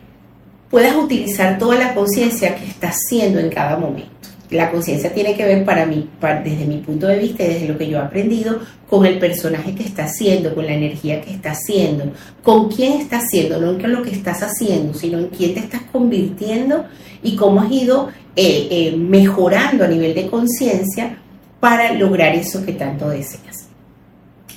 puedas 0.70 0.96
utilizar 0.96 1.58
toda 1.58 1.76
la 1.76 1.94
conciencia 1.94 2.56
que 2.56 2.64
estás 2.64 2.96
siendo 3.08 3.38
en 3.38 3.50
cada 3.50 3.76
momento 3.76 4.19
la 4.50 4.70
conciencia 4.70 5.12
tiene 5.12 5.36
que 5.36 5.44
ver 5.44 5.64
para 5.64 5.86
mí, 5.86 6.08
desde 6.44 6.66
mi 6.66 6.78
punto 6.78 7.06
de 7.06 7.18
vista 7.18 7.44
y 7.44 7.48
desde 7.48 7.68
lo 7.68 7.78
que 7.78 7.88
yo 7.88 7.98
he 7.98 8.00
aprendido, 8.00 8.58
con 8.88 9.06
el 9.06 9.18
personaje 9.18 9.74
que 9.74 9.84
está 9.84 10.04
haciendo, 10.04 10.54
con 10.54 10.66
la 10.66 10.72
energía 10.72 11.20
que 11.20 11.30
está 11.30 11.52
haciendo, 11.52 12.12
con 12.42 12.68
quién 12.68 13.00
está 13.00 13.18
haciendo, 13.18 13.60
no 13.60 13.70
en 13.70 13.92
lo 13.92 14.02
que 14.02 14.10
estás 14.10 14.42
haciendo, 14.42 14.92
sino 14.94 15.18
en 15.18 15.28
quién 15.28 15.54
te 15.54 15.60
estás 15.60 15.82
convirtiendo 15.92 16.84
y 17.22 17.36
cómo 17.36 17.60
has 17.60 17.70
ido 17.70 18.08
eh, 18.34 18.68
eh, 18.70 18.96
mejorando 18.96 19.84
a 19.84 19.88
nivel 19.88 20.14
de 20.14 20.26
conciencia 20.26 21.18
para 21.60 21.92
lograr 21.94 22.34
eso 22.34 22.64
que 22.64 22.72
tanto 22.72 23.08
deseas. 23.08 23.68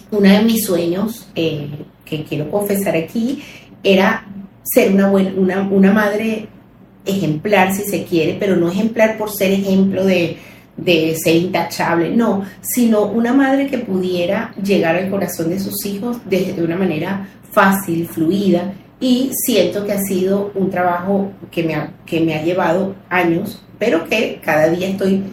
Uno 0.09 0.29
de 0.29 0.41
mis 0.41 0.65
sueños, 0.65 1.27
eh, 1.35 1.69
que 2.05 2.23
quiero 2.23 2.49
confesar 2.49 2.95
aquí, 2.95 3.43
era 3.83 4.25
ser 4.63 4.91
una, 4.93 5.09
buena, 5.09 5.33
una, 5.35 5.61
una 5.61 5.91
madre 5.91 6.47
ejemplar 7.05 7.73
si 7.73 7.83
se 7.83 8.03
quiere, 8.03 8.37
pero 8.39 8.55
no 8.55 8.69
ejemplar 8.69 9.17
por 9.17 9.29
ser 9.31 9.51
ejemplo 9.51 10.05
de, 10.05 10.37
ser 11.23 11.35
intachable, 11.35 12.15
no, 12.15 12.43
sino 12.61 13.05
una 13.05 13.33
madre 13.33 13.67
que 13.67 13.77
pudiera 13.79 14.53
llegar 14.63 14.95
al 14.95 15.09
corazón 15.09 15.49
de 15.49 15.59
sus 15.59 15.85
hijos 15.85 16.17
de, 16.25 16.53
de 16.53 16.63
una 16.63 16.75
manera 16.75 17.27
fácil, 17.51 18.07
fluida, 18.07 18.73
y 18.99 19.31
siento 19.45 19.85
que 19.85 19.91
ha 19.91 19.99
sido 19.99 20.51
un 20.55 20.69
trabajo 20.69 21.31
que 21.51 21.61
me 21.63 21.75
ha, 21.75 21.91
que 22.05 22.21
me 22.21 22.35
ha 22.35 22.43
llevado 22.43 22.95
años, 23.09 23.61
pero 23.77 24.07
que 24.07 24.39
cada 24.41 24.69
día 24.69 24.87
estoy, 24.87 25.23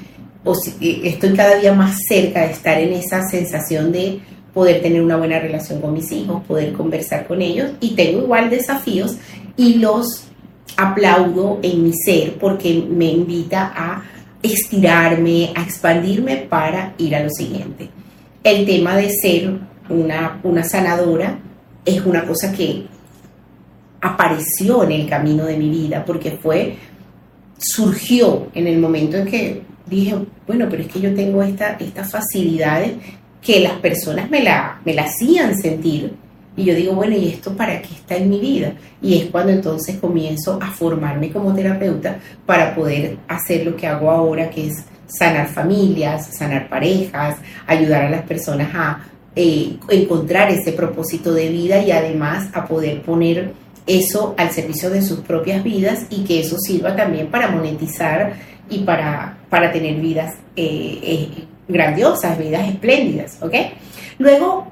estoy 0.83 1.35
cada 1.35 1.55
día 1.57 1.73
más 1.73 1.97
cerca 2.09 2.41
de 2.41 2.51
estar 2.51 2.79
en 2.79 2.93
esa 2.95 3.23
sensación 3.29 3.93
de 3.93 4.21
poder 4.53 4.83
tener 4.83 5.01
una 5.01 5.17
buena 5.17 5.39
relación 5.39 5.81
con 5.81 5.93
mis 5.93 6.11
hijos, 6.11 6.43
poder 6.49 6.73
conversar 6.73 7.29
con 7.29 7.41
ellos 7.41 7.71
y 7.81 7.95
tengo 7.95 8.23
igual 8.23 8.51
desafíos 8.51 9.17
y 9.57 9.75
los 9.75 10.30
aplaudo 10.77 11.59
en 11.63 11.85
mi 11.85 11.93
ser 11.93 12.35
porque 12.39 12.85
me 12.89 13.07
invita 13.07 13.73
a 13.75 14.03
estirarme, 14.43 15.53
a 15.55 15.63
expandirme 15.63 16.37
para 16.37 16.95
ir 16.99 17.15
a 17.15 17.23
lo 17.23 17.31
siguiente. 17.31 17.89
El 18.43 18.65
tema 18.65 18.97
de 18.97 19.11
ser 19.11 19.51
una, 19.89 20.41
una 20.43 20.65
sanadora 20.65 21.39
es 21.85 22.05
una 22.05 22.25
cosa 22.25 22.53
que 22.53 22.87
apareció 24.01 24.85
en 24.85 24.93
el 24.93 25.09
camino 25.09 25.45
de 25.45 25.57
mi 25.57 25.69
vida 25.69 26.05
porque 26.05 26.33
fue, 26.33 26.77
surgió 27.59 28.49
en 28.55 28.67
el 28.67 28.79
momento 28.79 29.19
en 29.19 29.27
que 29.27 29.63
dije, 29.87 30.17
bueno, 30.47 30.67
pero 30.71 30.83
es 30.83 30.89
que 30.89 31.01
yo 31.01 31.15
tengo 31.15 31.43
esta, 31.43 31.77
estas 31.79 32.11
facilidades 32.11 32.93
que 33.43 33.61
las 33.61 33.75
personas 33.75 34.31
me 34.31 34.43
la, 34.43 34.81
me 34.85 34.95
la 34.95 35.03
hacían 35.03 35.57
sentir. 35.57 36.15
Y 36.57 36.65
yo 36.65 36.75
digo, 36.75 36.95
bueno, 36.95 37.17
¿y 37.17 37.29
esto 37.29 37.57
para 37.57 37.81
qué 37.81 37.95
está 37.95 38.17
en 38.17 38.29
mi 38.29 38.41
vida? 38.41 38.73
Y 39.01 39.19
es 39.19 39.27
cuando 39.27 39.53
entonces 39.53 39.99
comienzo 39.99 40.59
a 40.61 40.71
formarme 40.71 41.31
como 41.31 41.55
terapeuta 41.55 42.19
para 42.45 42.75
poder 42.75 43.19
hacer 43.29 43.65
lo 43.65 43.77
que 43.77 43.87
hago 43.87 44.11
ahora, 44.11 44.51
que 44.51 44.69
es 44.69 44.85
sanar 45.07 45.49
familias, 45.49 46.37
sanar 46.37 46.69
parejas, 46.69 47.37
ayudar 47.67 48.05
a 48.05 48.11
las 48.11 48.23
personas 48.23 48.69
a 48.75 49.05
eh, 49.37 49.77
encontrar 49.89 50.51
ese 50.51 50.73
propósito 50.73 51.33
de 51.33 51.49
vida 51.49 51.83
y 51.83 51.93
además 51.93 52.49
a 52.53 52.67
poder 52.67 53.03
poner 53.03 53.53
eso 53.87 54.35
al 54.37 54.51
servicio 54.51 54.91
de 54.91 55.03
sus 55.03 55.21
propias 55.21 55.63
vidas 55.65 56.07
y 56.11 56.25
que 56.25 56.41
eso 56.41 56.57
sirva 56.59 56.95
también 56.95 57.29
para 57.29 57.51
monetizar 57.51 58.35
y 58.69 58.81
para, 58.81 59.39
para 59.49 59.73
tener 59.73 59.97
vidas 59.97 60.35
eh, 60.57 60.99
eh, 61.03 61.29
grandiosas, 61.69 62.39
vidas 62.39 62.69
espléndidas, 62.69 63.39
¿ok? 63.41 63.55
Luego, 64.19 64.67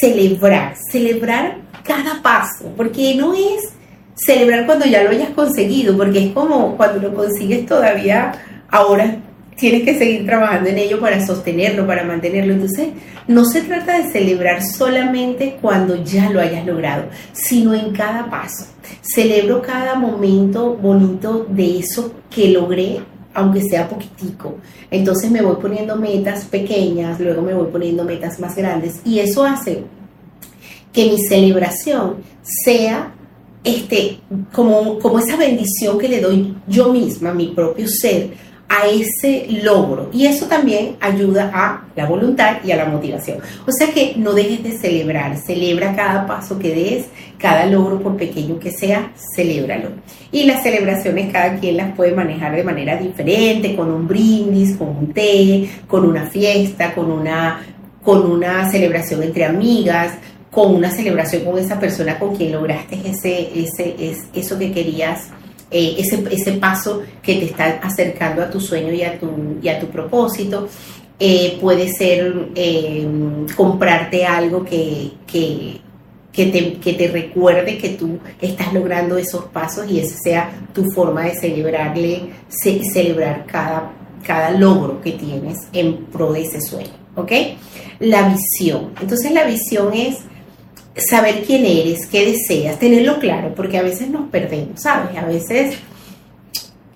celebrar, 0.00 0.74
celebrar 0.90 1.58
cada 1.84 2.22
paso, 2.22 2.72
porque 2.76 3.14
no 3.14 3.34
es 3.34 3.72
celebrar 4.14 4.66
cuando 4.66 4.86
ya 4.86 5.02
lo 5.02 5.10
hayas 5.10 5.30
conseguido, 5.30 5.96
porque 5.96 6.26
es 6.26 6.32
como 6.32 6.76
cuando 6.76 7.00
lo 7.00 7.14
consigues 7.14 7.66
todavía, 7.66 8.32
ahora 8.70 9.18
tienes 9.56 9.82
que 9.84 9.98
seguir 9.98 10.26
trabajando 10.26 10.68
en 10.68 10.78
ello 10.78 11.00
para 11.00 11.24
sostenerlo, 11.24 11.86
para 11.86 12.04
mantenerlo. 12.04 12.52
Entonces, 12.54 12.88
no 13.26 13.44
se 13.44 13.62
trata 13.62 13.98
de 13.98 14.10
celebrar 14.10 14.62
solamente 14.62 15.58
cuando 15.60 16.02
ya 16.04 16.30
lo 16.30 16.40
hayas 16.40 16.66
logrado, 16.66 17.04
sino 17.32 17.74
en 17.74 17.92
cada 17.92 18.30
paso. 18.30 18.66
Celebro 19.02 19.62
cada 19.62 19.94
momento 19.94 20.74
bonito 20.74 21.46
de 21.48 21.78
eso 21.78 22.14
que 22.30 22.50
logré 22.50 23.00
aunque 23.36 23.60
sea 23.62 23.86
poquitico. 23.86 24.56
Entonces 24.90 25.30
me 25.30 25.42
voy 25.42 25.56
poniendo 25.56 25.94
metas 25.94 26.46
pequeñas, 26.46 27.20
luego 27.20 27.42
me 27.42 27.52
voy 27.52 27.66
poniendo 27.70 28.02
metas 28.02 28.40
más 28.40 28.56
grandes 28.56 29.00
y 29.04 29.18
eso 29.18 29.44
hace 29.44 29.84
que 30.90 31.04
mi 31.04 31.18
celebración 31.18 32.16
sea 32.42 33.12
este, 33.62 34.20
como, 34.52 34.98
como 34.98 35.18
esa 35.18 35.36
bendición 35.36 35.98
que 35.98 36.08
le 36.08 36.20
doy 36.20 36.56
yo 36.66 36.90
misma, 36.92 37.34
mi 37.34 37.48
propio 37.48 37.86
ser, 37.88 38.30
a 38.68 38.86
ese 38.86 39.46
logro. 39.62 40.10
Y 40.12 40.26
eso 40.26 40.46
también 40.46 40.96
ayuda 41.00 41.50
a 41.54 41.84
la 41.94 42.06
voluntad 42.06 42.56
y 42.64 42.72
a 42.72 42.76
la 42.76 42.86
motivación. 42.86 43.38
O 43.66 43.72
sea 43.72 43.92
que 43.92 44.14
no 44.16 44.32
dejes 44.32 44.62
de 44.62 44.78
celebrar, 44.78 45.36
celebra 45.38 45.94
cada 45.94 46.26
paso 46.26 46.58
que 46.58 46.74
des, 46.74 47.06
cada 47.38 47.66
logro 47.66 48.00
por 48.00 48.16
pequeño 48.16 48.58
que 48.58 48.70
sea, 48.70 49.12
celébralo. 49.34 49.90
Y 50.32 50.44
las 50.44 50.62
celebraciones 50.62 51.32
cada 51.32 51.56
quien 51.56 51.76
las 51.76 51.94
puede 51.94 52.12
manejar 52.12 52.56
de 52.56 52.64
manera 52.64 52.96
diferente, 52.96 53.76
con 53.76 53.90
un 53.90 54.08
brindis, 54.08 54.76
con 54.76 54.88
un 54.88 55.12
té, 55.12 55.68
con 55.86 56.04
una 56.04 56.26
fiesta, 56.26 56.94
con 56.94 57.10
una, 57.10 57.60
con 58.02 58.30
una 58.30 58.68
celebración 58.70 59.22
entre 59.22 59.44
amigas, 59.44 60.14
con 60.50 60.74
una 60.74 60.90
celebración 60.90 61.44
con 61.44 61.58
esa 61.58 61.78
persona 61.78 62.18
con 62.18 62.34
quien 62.34 62.52
lograste 62.52 62.98
ese, 63.04 63.50
ese, 63.60 63.94
es, 63.98 64.24
eso 64.34 64.58
que 64.58 64.72
querías 64.72 65.28
eh, 65.70 65.96
ese, 65.98 66.24
ese, 66.30 66.52
paso 66.52 67.02
que 67.22 67.36
te 67.36 67.46
está 67.46 67.80
acercando 67.82 68.42
a 68.42 68.50
tu 68.50 68.60
sueño 68.60 68.92
y 68.92 69.02
a 69.02 69.18
tu, 69.18 69.28
y 69.60 69.68
a 69.68 69.80
tu 69.80 69.88
propósito. 69.88 70.68
Eh, 71.18 71.58
puede 71.60 71.88
ser 71.88 72.50
eh, 72.54 73.06
comprarte 73.56 74.26
algo 74.26 74.64
que, 74.64 75.12
que, 75.26 75.80
que, 76.30 76.46
te, 76.46 76.74
que, 76.74 76.92
te, 76.92 77.08
recuerde 77.08 77.78
que 77.78 77.90
tú 77.90 78.18
estás 78.40 78.72
logrando 78.74 79.16
esos 79.16 79.46
pasos 79.46 79.90
y 79.90 79.98
esa 79.98 80.16
sea 80.18 80.68
tu 80.74 80.84
forma 80.94 81.24
de 81.24 81.34
celebrarle, 81.34 82.32
celebrar 82.50 83.46
cada, 83.46 83.92
cada 84.22 84.50
logro 84.50 85.00
que 85.00 85.12
tienes 85.12 85.56
en 85.72 86.04
pro 86.04 86.32
de 86.32 86.42
ese 86.42 86.60
sueño. 86.60 86.90
¿Ok? 87.16 87.32
La 88.00 88.28
visión. 88.28 88.92
Entonces 89.00 89.32
la 89.32 89.44
visión 89.44 89.94
es 89.94 90.18
saber 90.96 91.44
quién 91.44 91.66
eres, 91.66 92.06
qué 92.06 92.26
deseas, 92.26 92.78
tenerlo 92.78 93.18
claro, 93.18 93.54
porque 93.54 93.78
a 93.78 93.82
veces 93.82 94.08
nos 94.08 94.28
perdemos, 94.30 94.80
¿sabes? 94.80 95.16
A 95.16 95.26
veces 95.26 95.76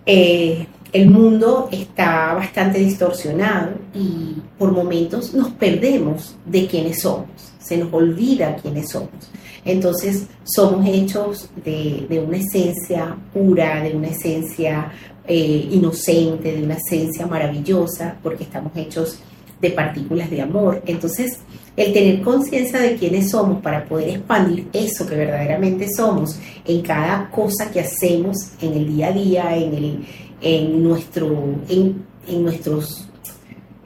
eh, 0.06 0.66
el 0.92 1.10
mundo 1.10 1.68
está 1.70 2.34
bastante 2.34 2.78
distorsionado 2.78 3.72
y 3.94 4.36
por 4.58 4.72
momentos 4.72 5.34
nos 5.34 5.50
perdemos 5.50 6.36
de 6.46 6.66
quiénes 6.66 7.02
somos, 7.02 7.28
se 7.58 7.76
nos 7.76 7.92
olvida 7.92 8.56
quiénes 8.56 8.90
somos. 8.90 9.30
Entonces 9.64 10.26
somos 10.44 10.86
hechos 10.86 11.50
de, 11.62 12.24
una 12.26 12.38
esencia 12.38 13.16
pura, 13.32 13.82
de 13.82 13.94
una 13.94 14.08
esencia 14.08 14.90
eh, 15.26 15.68
inocente, 15.70 16.56
de 16.56 16.62
una 16.62 16.76
esencia 16.76 17.26
maravillosa, 17.26 18.16
porque 18.22 18.44
estamos 18.44 18.72
hechos 18.74 19.18
de 19.60 19.70
partículas 19.70 20.30
de 20.30 20.40
amor. 20.40 20.82
Entonces, 20.86 21.40
el 21.76 21.92
tener 21.92 22.22
conciencia 22.22 22.80
de 22.80 22.96
quiénes 22.96 23.30
somos 23.30 23.62
para 23.62 23.84
poder 23.84 24.10
expandir 24.10 24.68
eso 24.72 25.06
que 25.06 25.14
verdaderamente 25.14 25.88
somos 25.88 26.38
en 26.66 26.82
cada 26.82 27.30
cosa 27.30 27.70
que 27.70 27.80
hacemos 27.80 28.36
en 28.60 28.72
el 28.74 28.86
día 28.88 29.08
a 29.08 29.12
día, 29.12 29.56
en, 29.56 29.74
el, 29.74 30.06
en, 30.40 30.82
nuestro, 30.82 31.28
en, 31.68 32.04
nuestros 32.42 33.08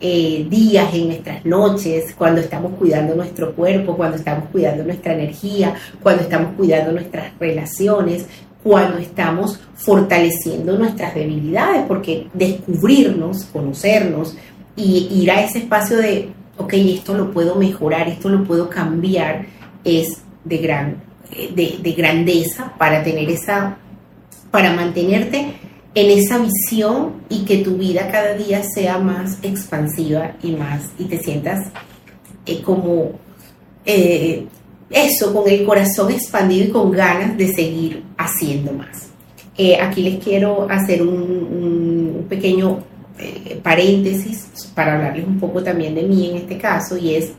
eh, 0.01 0.47
días, 0.49 0.93
en 0.95 1.09
nuestras 1.09 1.45
noches, 1.45 2.15
cuando 2.17 2.41
estamos 2.41 2.73
cuidando 2.79 3.15
nuestro 3.15 3.55
cuerpo, 3.55 3.97
cuando 3.97 4.17
estamos 4.17 4.49
cuidando 4.51 4.85
nuestra 4.85 5.15
energía, 5.15 5.75
cuando 6.03 6.23
estamos 6.23 6.55
cuidando 6.57 6.93
nuestras 6.93 7.39
relaciones, 7.39 8.27
cuando 8.63 8.99
estamos 8.99 9.61
fortaleciendo 9.75 10.79
nuestras 10.79 11.15
debilidades, 11.15 11.85
porque 11.87 12.29
descubrirnos, 12.33 13.45
conocernos, 13.45 14.37
y 14.77 15.09
ir 15.23 15.31
a 15.31 15.45
ese 15.45 15.59
espacio 15.59 15.99
de, 15.99 16.31
ok, 16.57 16.73
esto 16.75 17.15
lo 17.15 17.33
puedo 17.33 17.57
mejorar, 17.57 18.09
esto 18.09 18.29
lo 18.29 18.45
puedo 18.45 18.69
cambiar, 18.69 19.47
es 19.85 20.23
de 20.45 20.59
gran, 20.59 21.03
de, 21.31 21.79
de 21.83 21.93
grandeza 21.93 22.75
para 22.79 23.03
tener 23.03 23.29
esa, 23.31 23.77
para 24.51 24.73
mantenerte 24.73 25.55
en 25.95 26.11
esa 26.19 26.39
visión 26.39 27.23
y 27.29 27.45
que 27.45 27.59
tu 27.59 27.77
vida 27.77 28.11
cada 28.11 28.35
día 28.35 28.63
sea 28.75 28.99
más 28.99 29.39
expansiva 29.43 30.33
y 30.43 30.53
más, 30.53 30.91
y 30.99 31.05
te 31.05 31.19
sientas 31.19 31.69
eh, 32.47 32.63
como 32.63 33.13
eh, 33.87 34.47
eso, 34.91 35.33
con 35.33 35.49
el 35.49 35.65
corazón 35.65 36.11
expandido 36.11 36.67
y 36.67 36.71
con 36.71 36.91
ganas 36.91 37.37
de 37.37 37.53
seguir 37.53 38.03
haciendo 38.17 38.73
más. 38.73 39.09
Eh, 39.57 39.77
aquí 39.81 40.03
les 40.03 40.23
quiero 40.23 40.69
hacer 40.69 41.03
un, 41.03 41.09
un 41.11 42.27
pequeño 42.29 42.79
eh, 43.19 43.61
paréntesis 43.63 44.49
para 44.75 44.95
hablarles 44.95 45.27
un 45.27 45.39
poco 45.39 45.63
también 45.63 45.95
de 45.95 46.03
mí 46.03 46.31
en 46.31 46.37
este 46.37 46.59
caso 46.59 46.97
y 46.97 47.15
es 47.15 47.33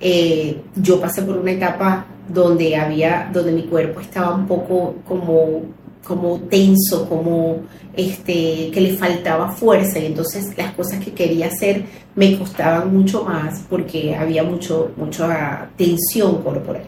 eh, 0.00 0.60
yo 0.74 1.00
pasé 1.00 1.22
por 1.22 1.38
una 1.38 1.52
etapa 1.52 2.06
donde 2.28 2.76
había 2.76 3.30
donde 3.32 3.52
mi 3.52 3.62
cuerpo 3.62 4.00
estaba 4.00 4.34
un 4.34 4.46
poco 4.46 4.96
como 5.06 5.62
como 6.04 6.40
tenso 6.40 7.08
como 7.08 7.60
este 7.96 8.70
que 8.72 8.80
le 8.80 8.96
faltaba 8.96 9.52
fuerza 9.52 9.98
y 9.98 10.06
entonces 10.06 10.56
las 10.58 10.72
cosas 10.72 10.98
que 11.02 11.12
quería 11.12 11.46
hacer 11.46 11.84
me 12.14 12.36
costaban 12.38 12.94
mucho 12.94 13.24
más 13.24 13.62
porque 13.70 14.14
había 14.14 14.42
mucho 14.42 14.92
mucha 14.96 15.70
tensión 15.76 16.42
corporal. 16.42 16.84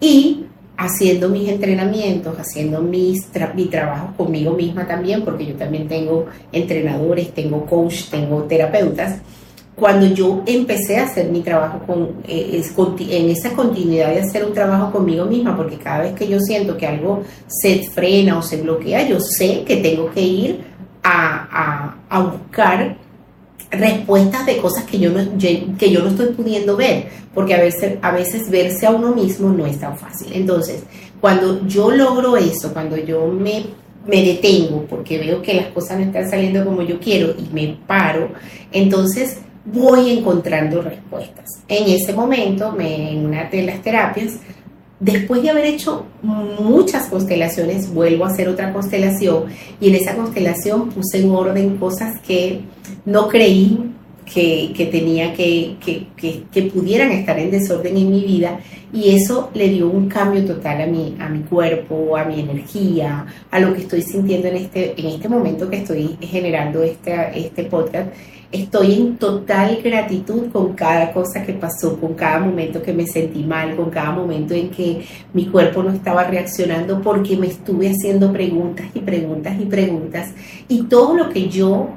Y 0.00 0.46
haciendo 0.82 1.28
mis 1.28 1.48
entrenamientos, 1.48 2.36
haciendo 2.38 2.80
mis 2.80 3.28
mi 3.54 3.66
trabajo 3.66 4.14
conmigo 4.16 4.52
misma 4.52 4.86
también, 4.86 5.22
porque 5.22 5.46
yo 5.46 5.54
también 5.54 5.86
tengo 5.86 6.26
entrenadores, 6.50 7.32
tengo 7.32 7.64
coach, 7.66 8.10
tengo 8.10 8.42
terapeutas. 8.42 9.20
Cuando 9.76 10.06
yo 10.06 10.42
empecé 10.44 10.98
a 10.98 11.04
hacer 11.04 11.30
mi 11.30 11.40
trabajo 11.40 11.80
con, 11.86 12.16
eh, 12.28 12.62
en 13.10 13.30
esa 13.30 13.50
continuidad 13.52 14.10
de 14.10 14.20
hacer 14.20 14.44
un 14.44 14.52
trabajo 14.52 14.92
conmigo 14.92 15.24
misma, 15.24 15.56
porque 15.56 15.76
cada 15.76 16.02
vez 16.02 16.14
que 16.14 16.28
yo 16.28 16.38
siento 16.40 16.76
que 16.76 16.86
algo 16.86 17.22
se 17.46 17.88
frena 17.90 18.38
o 18.38 18.42
se 18.42 18.60
bloquea, 18.60 19.06
yo 19.08 19.18
sé 19.20 19.64
que 19.64 19.76
tengo 19.76 20.10
que 20.10 20.20
ir 20.20 20.60
a, 21.02 21.96
a, 22.08 22.16
a 22.16 22.20
buscar 22.22 22.96
respuestas 23.72 24.44
de 24.46 24.58
cosas 24.58 24.84
que 24.84 24.98
yo 24.98 25.10
no, 25.10 25.38
que 25.38 25.90
yo 25.90 26.00
no 26.00 26.10
estoy 26.10 26.28
pudiendo 26.28 26.76
ver, 26.76 27.08
porque 27.34 27.54
a 27.54 27.60
veces, 27.60 27.98
a 28.02 28.12
veces 28.12 28.50
verse 28.50 28.86
a 28.86 28.90
uno 28.90 29.14
mismo 29.14 29.48
no 29.48 29.66
es 29.66 29.80
tan 29.80 29.96
fácil. 29.96 30.28
Entonces, 30.34 30.84
cuando 31.20 31.66
yo 31.66 31.90
logro 31.90 32.36
eso, 32.36 32.72
cuando 32.72 32.96
yo 32.96 33.26
me, 33.26 33.64
me 34.06 34.22
detengo 34.22 34.84
porque 34.84 35.18
veo 35.18 35.40
que 35.40 35.54
las 35.54 35.66
cosas 35.68 35.98
no 35.98 36.04
están 36.04 36.28
saliendo 36.28 36.64
como 36.64 36.82
yo 36.82 37.00
quiero 37.00 37.34
y 37.38 37.52
me 37.52 37.78
paro, 37.86 38.30
entonces 38.70 39.38
voy 39.64 40.18
encontrando 40.18 40.82
respuestas. 40.82 41.46
En 41.66 41.88
ese 41.88 42.12
momento, 42.12 42.72
me, 42.72 43.12
en 43.12 43.24
una 43.24 43.44
de 43.44 43.62
las 43.62 43.80
terapias, 43.80 44.38
después 45.02 45.42
de 45.42 45.50
haber 45.50 45.64
hecho 45.66 46.06
muchas 46.22 47.08
constelaciones, 47.08 47.92
vuelvo 47.92 48.24
a 48.24 48.28
hacer 48.28 48.48
otra 48.48 48.72
constelación 48.72 49.46
y 49.80 49.88
en 49.88 49.96
esa 49.96 50.14
constelación 50.14 50.90
puse 50.90 51.20
en 51.20 51.30
orden 51.30 51.76
cosas 51.76 52.20
que 52.20 52.60
no 53.04 53.28
creí 53.28 53.91
que, 54.32 54.88
tenía 54.90 55.34
que, 55.34 55.76
que, 55.80 56.62
pudieran 56.62 57.12
estar 57.12 57.38
en 57.38 57.50
desorden 57.50 57.96
en 57.96 58.10
mi 58.10 58.24
vida 58.24 58.58
y 58.92 59.14
eso 59.14 59.50
le 59.54 59.68
dio 59.68 59.88
un 59.88 60.08
cambio 60.08 60.44
total 60.44 60.82
a 60.82 60.86
mi, 60.86 61.16
a 61.18 61.28
mi 61.28 61.40
cuerpo, 61.40 62.16
a 62.16 62.24
mi 62.24 62.40
energía, 62.40 63.26
a 63.50 63.60
lo 63.60 63.74
que 63.74 63.82
estoy 63.82 64.02
sintiendo 64.02 64.48
en 64.48 64.56
este, 64.56 64.98
en 64.98 65.06
este 65.06 65.28
momento 65.28 65.68
que 65.68 65.78
estoy 65.78 66.16
generando 66.20 66.82
este, 66.82 67.14
este 67.34 67.64
podcast. 67.64 68.12
Estoy 68.50 68.92
en 68.94 69.16
total 69.16 69.80
gratitud 69.82 70.50
con 70.52 70.74
cada 70.74 71.10
cosa 71.10 71.42
que 71.42 71.54
pasó, 71.54 71.98
con 71.98 72.12
cada 72.12 72.38
momento 72.38 72.82
que 72.82 72.92
me 72.92 73.06
sentí 73.06 73.42
mal, 73.42 73.74
con 73.76 73.88
cada 73.88 74.12
momento 74.12 74.52
en 74.52 74.70
que 74.70 75.06
mi 75.32 75.46
cuerpo 75.46 75.82
no 75.82 75.90
estaba 75.90 76.24
reaccionando 76.24 77.00
porque 77.00 77.34
me 77.34 77.46
estuve 77.46 77.88
haciendo 77.88 78.30
preguntas 78.30 78.86
y 78.94 79.00
preguntas 79.00 79.54
y 79.58 79.64
preguntas 79.64 80.34
y 80.68 80.82
todo 80.82 81.16
lo 81.16 81.30
que 81.30 81.48
yo 81.48 81.88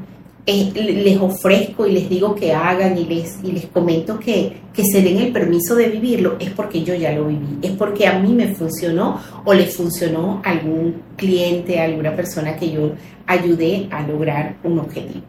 eh, 0.48 0.72
les 0.76 1.20
ofrezco 1.20 1.88
y 1.88 1.92
les 1.92 2.08
digo 2.08 2.36
que 2.36 2.54
hagan 2.54 2.98
y 2.98 3.06
les, 3.06 3.40
y 3.44 3.52
les 3.52 3.66
comento 3.66 4.20
que, 4.20 4.54
que 4.74 4.84
se 4.84 5.02
den 5.02 5.18
el 5.18 5.32
permiso 5.32 5.76
de 5.76 5.90
vivirlo 5.90 6.36
es 6.40 6.52
porque 6.52 6.84
yo 6.84 6.94
ya 6.94 7.12
lo 7.14 7.28
viví, 7.28 7.58
es 7.64 7.72
porque 7.72 8.06
a 8.06 8.20
mí 8.20 8.32
me 8.34 8.50
funcionó 8.50 9.20
o 9.44 9.54
le 9.54 9.66
funcionó 9.66 10.42
a 10.44 10.52
algún 10.52 11.02
cliente, 11.16 11.80
a 11.80 11.86
alguna 11.86 12.16
persona 12.16 12.56
que 12.56 12.72
yo 12.72 12.92
ayudé 13.26 13.88
a 13.90 14.06
lograr 14.06 14.58
un 14.64 14.80
objetivo. 14.80 15.26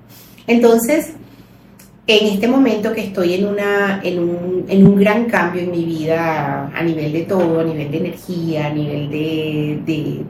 Entonces, 0.47 1.15
en 2.07 2.27
este 2.27 2.47
momento 2.47 2.93
que 2.93 3.01
estoy 3.01 3.35
en, 3.35 3.47
una, 3.47 4.01
en, 4.03 4.21
un, 4.21 4.65
en 4.69 4.87
un 4.87 4.97
gran 4.97 5.25
cambio 5.25 5.63
en 5.63 5.73
mi 5.73 5.85
vida 5.85 6.71
a 6.73 6.83
nivel 6.83 7.13
de 7.13 7.23
todo, 7.23 7.59
a 7.59 7.65
nivel 7.65 7.91
de 7.91 7.99
energía, 7.99 8.67
a 8.67 8.71
nivel 8.71 9.11
de, 9.11 9.81
de, 9.85 10.21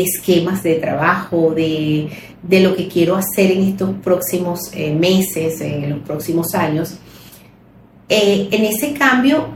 esquemas 0.00 0.62
de 0.62 0.76
trabajo, 0.76 1.52
de, 1.54 2.08
de, 2.42 2.60
lo 2.60 2.74
que 2.74 2.88
quiero 2.88 3.14
hacer 3.14 3.50
en 3.50 3.64
estos 3.64 3.90
próximos 4.02 4.70
eh, 4.72 4.94
meses, 4.94 5.60
en 5.60 5.90
los 5.90 5.98
próximos 6.00 6.54
años, 6.54 6.94
eh, 8.08 8.48
en 8.50 8.64
ese 8.64 8.94
cambio 8.94 9.46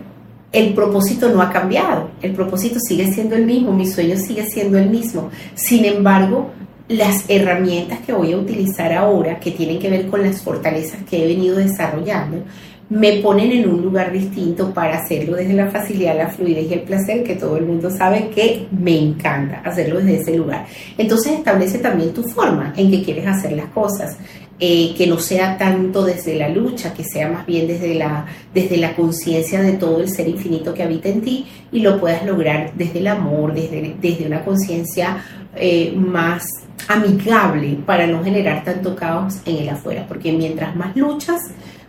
el 0.52 0.74
propósito 0.74 1.28
no 1.28 1.42
ha 1.42 1.50
cambiado, 1.50 2.10
el 2.22 2.32
propósito 2.32 2.78
sigue 2.80 3.12
siendo 3.12 3.34
el 3.34 3.44
mismo, 3.44 3.72
mi 3.72 3.86
sueño 3.86 4.16
sigue 4.16 4.44
siendo 4.46 4.78
el 4.78 4.88
mismo. 4.88 5.30
Sin 5.54 5.84
embargo, 5.84 6.50
las 6.88 7.24
herramientas 7.28 8.00
que 8.00 8.12
voy 8.12 8.32
a 8.32 8.38
utilizar 8.38 8.92
ahora, 8.92 9.40
que 9.40 9.50
tienen 9.50 9.78
que 9.78 9.90
ver 9.90 10.06
con 10.06 10.22
las 10.22 10.40
fortalezas 10.40 11.02
que 11.08 11.24
he 11.24 11.26
venido 11.26 11.56
desarrollando, 11.56 12.44
me 12.88 13.14
ponen 13.14 13.50
en 13.50 13.68
un 13.68 13.82
lugar 13.82 14.12
distinto 14.12 14.72
para 14.72 14.98
hacerlo 14.98 15.36
desde 15.36 15.54
la 15.54 15.70
facilidad, 15.70 16.16
la 16.16 16.28
fluidez 16.28 16.70
y 16.70 16.74
el 16.74 16.82
placer, 16.82 17.24
que 17.24 17.34
todo 17.34 17.56
el 17.56 17.66
mundo 17.66 17.90
sabe 17.90 18.30
que 18.30 18.68
me 18.70 18.96
encanta 18.96 19.60
hacerlo 19.64 19.98
desde 19.98 20.20
ese 20.20 20.36
lugar. 20.36 20.66
Entonces 20.96 21.32
establece 21.32 21.78
también 21.78 22.12
tu 22.12 22.22
forma 22.22 22.72
en 22.76 22.90
que 22.90 23.02
quieres 23.02 23.26
hacer 23.26 23.52
las 23.52 23.66
cosas. 23.66 24.16
Eh, 24.58 24.94
que 24.96 25.06
no 25.06 25.18
sea 25.18 25.58
tanto 25.58 26.02
desde 26.02 26.34
la 26.34 26.48
lucha, 26.48 26.94
que 26.94 27.04
sea 27.04 27.28
más 27.28 27.44
bien 27.44 27.68
desde 27.68 27.94
la, 27.94 28.24
desde 28.54 28.78
la 28.78 28.96
conciencia 28.96 29.60
de 29.60 29.72
todo 29.72 30.00
el 30.00 30.08
ser 30.08 30.26
infinito 30.28 30.72
que 30.72 30.82
habita 30.82 31.10
en 31.10 31.20
ti 31.20 31.44
y 31.70 31.80
lo 31.80 32.00
puedas 32.00 32.24
lograr 32.24 32.72
desde 32.74 33.00
el 33.00 33.08
amor, 33.08 33.52
desde, 33.52 33.96
desde 34.00 34.26
una 34.26 34.42
conciencia 34.42 35.18
eh, 35.56 35.92
más 35.94 36.46
amigable 36.88 37.78
para 37.84 38.06
no 38.06 38.24
generar 38.24 38.64
tanto 38.64 38.96
caos 38.96 39.40
en 39.44 39.56
el 39.56 39.68
afuera, 39.68 40.06
porque 40.08 40.32
mientras 40.32 40.74
más 40.74 40.96
luchas, 40.96 41.40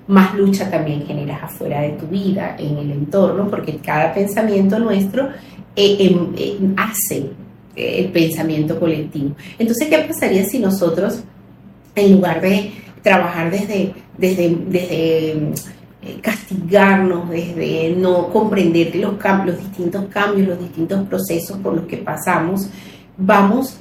más 0.07 0.35
lucha 0.35 0.69
también 0.69 1.05
generas 1.05 1.43
afuera 1.43 1.81
de 1.81 1.91
tu 1.91 2.07
vida, 2.07 2.55
en 2.57 2.77
el 2.77 2.91
entorno, 2.91 3.49
porque 3.49 3.77
cada 3.77 4.13
pensamiento 4.13 4.79
nuestro 4.79 5.29
eh, 5.75 5.97
em, 5.99 6.33
eh, 6.37 6.57
hace 6.77 7.29
el 7.75 8.07
pensamiento 8.11 8.79
colectivo. 8.79 9.35
Entonces, 9.59 9.87
¿qué 9.87 9.99
pasaría 9.99 10.43
si 10.45 10.59
nosotros, 10.59 11.21
en 11.95 12.13
lugar 12.13 12.41
de 12.41 12.71
trabajar 13.03 13.51
desde, 13.51 13.93
desde, 14.17 14.57
desde 14.67 15.51
castigarnos, 16.21 17.29
desde 17.29 17.95
no 17.95 18.29
comprender 18.29 18.95
los, 18.95 19.13
los 19.45 19.57
distintos 19.59 20.05
cambios, 20.05 20.47
los 20.47 20.59
distintos 20.59 21.07
procesos 21.07 21.57
por 21.57 21.75
los 21.75 21.85
que 21.85 21.97
pasamos, 21.97 22.69
vamos 23.17 23.77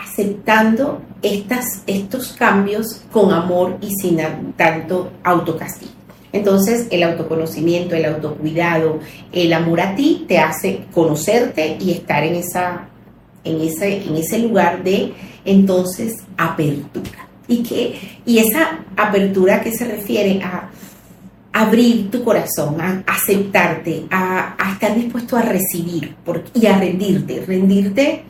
aceptando 0.00 1.02
estas, 1.22 1.82
estos 1.86 2.32
cambios 2.32 3.02
con 3.12 3.32
amor 3.32 3.78
y 3.80 3.90
sin 4.00 4.18
tanto 4.56 5.12
autocastigo. 5.22 5.92
Entonces, 6.32 6.86
el 6.90 7.02
autoconocimiento, 7.02 7.94
el 7.94 8.04
autocuidado, 8.04 9.00
el 9.32 9.52
amor 9.52 9.80
a 9.80 9.94
ti 9.96 10.24
te 10.28 10.38
hace 10.38 10.84
conocerte 10.92 11.76
y 11.80 11.90
estar 11.90 12.22
en, 12.24 12.36
esa, 12.36 12.88
en, 13.44 13.60
ese, 13.60 14.04
en 14.04 14.16
ese 14.16 14.38
lugar 14.38 14.82
de 14.84 15.12
entonces 15.44 16.16
apertura. 16.36 17.28
Y, 17.48 17.64
que, 17.64 18.20
y 18.24 18.38
esa 18.38 18.78
apertura 18.96 19.60
que 19.60 19.72
se 19.72 19.84
refiere 19.84 20.40
a 20.40 20.70
abrir 21.52 22.10
tu 22.10 22.22
corazón, 22.22 22.80
a 22.80 23.02
aceptarte, 23.08 24.04
a, 24.10 24.54
estar 24.72 24.94
dispuesto 24.94 25.36
a 25.36 25.42
recibir 25.42 26.14
y 26.54 26.66
a 26.66 26.78
rendirte, 26.78 27.44
rendirte 27.44 28.22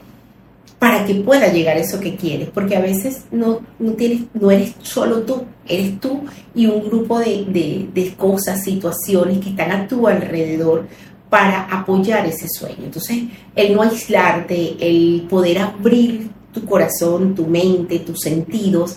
para 0.80 1.04
que 1.04 1.16
pueda 1.16 1.52
llegar 1.52 1.76
eso 1.76 2.00
que 2.00 2.16
quieres, 2.16 2.48
porque 2.48 2.74
a 2.74 2.80
veces 2.80 3.24
no, 3.30 3.60
no, 3.78 3.92
tienes, 3.92 4.22
no 4.32 4.50
eres 4.50 4.74
solo 4.80 5.20
tú, 5.20 5.44
eres 5.68 6.00
tú 6.00 6.22
y 6.54 6.64
un 6.64 6.82
grupo 6.88 7.18
de, 7.18 7.86
de, 7.92 8.14
cosas, 8.14 8.64
situaciones 8.64 9.40
que 9.40 9.50
están 9.50 9.70
a 9.72 9.86
tu 9.86 10.08
alrededor 10.08 10.86
para 11.28 11.64
apoyar 11.64 12.26
ese 12.26 12.48
sueño. 12.48 12.84
Entonces, 12.84 13.24
el 13.54 13.74
no 13.74 13.82
aislarte, 13.82 14.76
el 14.80 15.26
poder 15.28 15.58
abrir 15.58 16.30
tu 16.50 16.64
corazón, 16.64 17.34
tu 17.34 17.46
mente, 17.46 17.98
tus 17.98 18.20
sentidos 18.20 18.96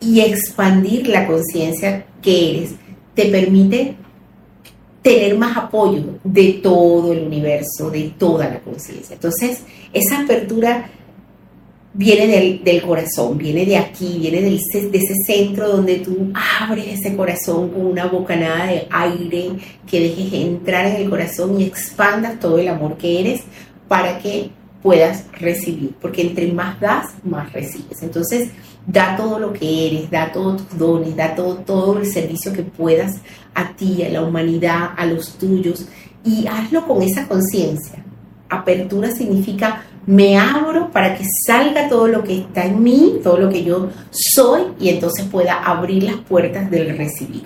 y 0.00 0.20
expandir 0.20 1.08
la 1.08 1.26
conciencia 1.26 2.06
que 2.22 2.50
eres, 2.50 2.74
te 3.16 3.24
permite 3.26 3.96
tener 5.02 5.36
más 5.36 5.56
apoyo 5.56 6.20
de 6.22 6.60
todo 6.62 7.12
el 7.12 7.26
universo, 7.26 7.90
de 7.90 8.12
toda 8.16 8.48
la 8.48 8.60
conciencia. 8.60 9.14
Entonces, 9.14 9.62
esa 9.92 10.20
apertura 10.20 10.92
viene 11.98 12.60
del, 12.62 12.82
corazón, 12.82 13.36
viene 13.36 13.66
de 13.66 13.76
aquí, 13.76 14.18
viene 14.20 14.40
de 14.40 14.54
ese 14.54 15.14
centro 15.26 15.68
donde 15.68 15.96
tú 15.96 16.32
abres 16.60 16.86
ese 16.86 17.16
corazón 17.16 17.70
con 17.70 17.86
una 17.86 18.06
bocanada 18.06 18.66
de 18.66 18.86
aire 18.88 19.50
que 19.84 20.00
dejes 20.02 20.32
entrar 20.32 20.86
en 20.86 20.94
el 20.94 21.10
corazón 21.10 21.60
y 21.60 21.64
expandas 21.64 22.38
todo 22.38 22.56
el 22.58 22.68
amor 22.68 22.96
que 22.98 23.18
eres 23.18 23.42
para 23.88 24.16
que 24.20 24.50
puedas 24.80 25.24
recibir, 25.40 25.92
porque 26.00 26.22
entre 26.22 26.52
más 26.52 26.78
das, 26.78 27.14
más 27.24 27.52
recibes. 27.52 28.00
Entonces, 28.00 28.50
da 28.86 29.16
todo 29.16 29.40
lo 29.40 29.52
que 29.52 29.88
eres, 29.88 30.08
da 30.08 30.30
todos 30.30 30.68
tus 30.68 30.78
dones, 30.78 31.16
da 31.16 31.34
todo, 31.34 31.56
todo 31.56 31.98
el 31.98 32.06
servicio 32.06 32.52
que 32.52 32.62
puedas 32.62 33.16
a 33.56 33.74
ti, 33.74 34.04
a 34.04 34.08
la 34.08 34.22
humanidad, 34.22 34.90
a 34.96 35.04
los 35.04 35.32
tuyos, 35.32 35.88
y 36.24 36.46
hazlo 36.46 36.86
con 36.86 37.02
esa 37.02 37.26
conciencia. 37.26 38.04
Apertura 38.48 39.10
significa 39.10 39.84
me 40.08 40.38
abro 40.38 40.90
para 40.90 41.18
que 41.18 41.24
salga 41.46 41.86
todo 41.86 42.08
lo 42.08 42.24
que 42.24 42.38
está 42.38 42.64
en 42.64 42.82
mí, 42.82 43.16
todo 43.22 43.36
lo 43.36 43.50
que 43.50 43.62
yo 43.62 43.90
soy 44.10 44.62
y 44.80 44.88
entonces 44.88 45.26
pueda 45.26 45.62
abrir 45.62 46.04
las 46.04 46.16
puertas 46.16 46.70
del 46.70 46.96
recibir, 46.96 47.42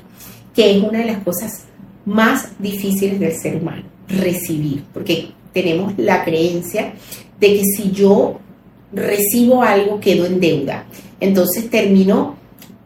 que 0.54 0.76
es 0.76 0.80
una 0.80 1.00
de 1.00 1.06
las 1.06 1.24
cosas 1.24 1.64
más 2.04 2.52
difíciles 2.60 3.18
del 3.18 3.32
ser 3.32 3.56
humano, 3.56 3.82
recibir, 4.06 4.84
porque 4.94 5.30
tenemos 5.52 5.94
la 5.96 6.22
creencia 6.22 6.92
de 7.40 7.48
que 7.48 7.64
si 7.64 7.90
yo 7.90 8.38
recibo 8.92 9.64
algo 9.64 9.98
quedo 9.98 10.24
en 10.24 10.38
deuda, 10.38 10.86
entonces 11.18 11.68
termino 11.68 12.36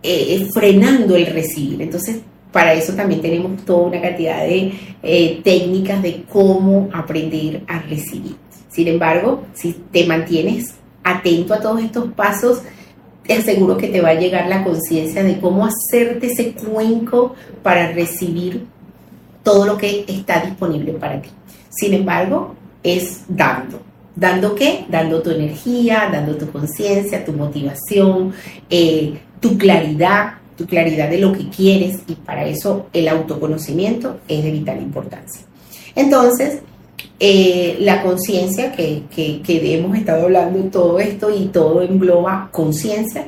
eh, 0.02 0.48
frenando 0.54 1.16
el 1.16 1.26
recibir, 1.26 1.82
entonces 1.82 2.20
para 2.50 2.72
eso 2.72 2.94
también 2.94 3.20
tenemos 3.20 3.62
toda 3.66 3.88
una 3.88 4.00
cantidad 4.00 4.40
de 4.40 4.72
eh, 5.02 5.40
técnicas 5.44 6.02
de 6.02 6.22
cómo 6.26 6.88
aprender 6.94 7.60
a 7.66 7.80
recibir. 7.80 8.45
Sin 8.76 8.88
embargo, 8.88 9.42
si 9.54 9.72
te 9.90 10.04
mantienes 10.04 10.74
atento 11.02 11.54
a 11.54 11.60
todos 11.60 11.80
estos 11.80 12.12
pasos, 12.12 12.60
te 13.26 13.32
aseguro 13.32 13.78
que 13.78 13.88
te 13.88 14.02
va 14.02 14.10
a 14.10 14.20
llegar 14.20 14.48
la 14.48 14.62
conciencia 14.62 15.22
de 15.22 15.40
cómo 15.40 15.64
hacerte 15.66 16.26
ese 16.26 16.52
cuenco 16.52 17.34
para 17.62 17.90
recibir 17.92 18.66
todo 19.42 19.64
lo 19.64 19.78
que 19.78 20.04
está 20.06 20.44
disponible 20.44 20.92
para 20.92 21.22
ti. 21.22 21.30
Sin 21.70 21.94
embargo, 21.94 22.54
es 22.82 23.22
dando. 23.28 23.80
¿Dando 24.14 24.54
qué? 24.54 24.84
Dando 24.90 25.22
tu 25.22 25.30
energía, 25.30 26.10
dando 26.12 26.36
tu 26.36 26.52
conciencia, 26.52 27.24
tu 27.24 27.32
motivación, 27.32 28.34
eh, 28.68 29.18
tu 29.40 29.56
claridad, 29.56 30.34
tu 30.54 30.66
claridad 30.66 31.08
de 31.08 31.16
lo 31.16 31.32
que 31.32 31.48
quieres 31.48 32.00
y 32.06 32.12
para 32.12 32.44
eso 32.44 32.88
el 32.92 33.08
autoconocimiento 33.08 34.20
es 34.28 34.44
de 34.44 34.50
vital 34.50 34.82
importancia. 34.82 35.40
Entonces, 35.94 36.60
eh, 37.18 37.78
la 37.80 38.02
conciencia 38.02 38.72
que, 38.72 39.02
hemos 39.48 39.96
estado 39.96 40.24
hablando 40.24 40.58
en 40.58 40.70
todo 40.70 40.98
esto 40.98 41.34
y 41.34 41.46
todo 41.46 41.82
engloba 41.82 42.48
conciencia, 42.52 43.26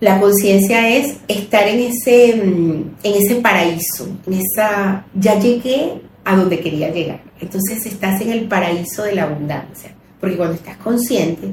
La 0.00 0.20
conciencia 0.20 0.88
es 0.88 1.16
estar 1.28 1.66
en 1.68 1.80
ese, 1.80 2.34
mm, 2.36 2.96
en 3.04 3.14
ese 3.14 3.36
paraíso, 3.36 4.06
en 4.26 4.34
esa, 4.34 5.06
ya 5.14 5.38
llegué 5.38 5.94
a 6.24 6.36
donde 6.36 6.58
quería 6.58 6.90
llegar. 6.90 7.22
Entonces 7.40 7.86
estás 7.86 8.20
en 8.20 8.32
el 8.32 8.48
paraíso 8.48 9.04
de 9.04 9.14
la 9.14 9.22
abundancia, 9.22 9.94
porque 10.20 10.36
cuando 10.36 10.56
estás 10.56 10.76
consciente 10.78 11.48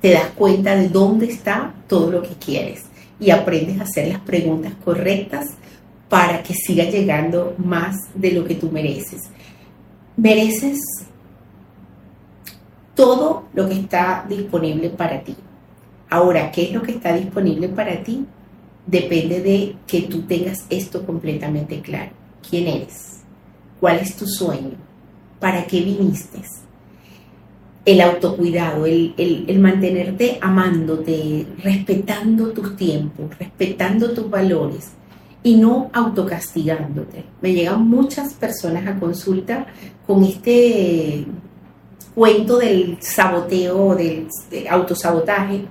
te 0.00 0.10
das 0.10 0.26
cuenta 0.34 0.76
de 0.76 0.88
dónde 0.88 1.26
está 1.26 1.72
todo 1.86 2.10
lo 2.10 2.22
que 2.22 2.34
quieres 2.34 2.82
y 3.18 3.30
aprendes 3.30 3.80
a 3.80 3.84
hacer 3.84 4.08
las 4.08 4.20
preguntas 4.20 4.72
correctas 4.84 5.46
para 6.08 6.42
que 6.42 6.52
siga 6.52 6.84
llegando 6.84 7.54
más 7.58 7.96
de 8.14 8.32
lo 8.32 8.44
que 8.44 8.56
tú 8.56 8.70
mereces. 8.70 9.22
Mereces 10.16 10.80
todo 12.94 13.44
lo 13.52 13.68
que 13.68 13.74
está 13.74 14.24
disponible 14.28 14.90
para 14.90 15.22
ti. 15.22 15.34
Ahora, 16.08 16.52
¿qué 16.52 16.64
es 16.64 16.72
lo 16.72 16.82
que 16.82 16.92
está 16.92 17.12
disponible 17.14 17.68
para 17.68 18.02
ti? 18.04 18.24
Depende 18.86 19.40
de 19.40 19.76
que 19.86 20.02
tú 20.02 20.22
tengas 20.22 20.66
esto 20.70 21.04
completamente 21.04 21.80
claro. 21.80 22.12
¿Quién 22.48 22.68
eres? 22.68 23.22
¿Cuál 23.80 23.98
es 23.98 24.16
tu 24.16 24.26
sueño? 24.26 24.76
¿Para 25.40 25.66
qué 25.66 25.80
viniste? 25.80 26.38
El 27.84 28.00
autocuidado, 28.00 28.86
el, 28.86 29.14
el 29.16 29.58
mantenerte 29.58 30.38
amándote, 30.40 31.46
respetando 31.62 32.52
tus 32.52 32.76
tiempos, 32.76 33.36
respetando 33.38 34.12
tus 34.12 34.30
valores 34.30 34.92
y 35.44 35.56
no 35.56 35.90
autocastigándote. 35.92 37.22
Me 37.42 37.52
llegan 37.52 37.86
muchas 37.86 38.32
personas 38.32 38.86
a 38.88 38.98
consulta 38.98 39.66
con 40.06 40.24
este 40.24 41.26
cuento 42.14 42.58
del 42.58 42.96
saboteo, 43.00 43.94
del 43.94 44.26
autosabotaje. 44.68 45.66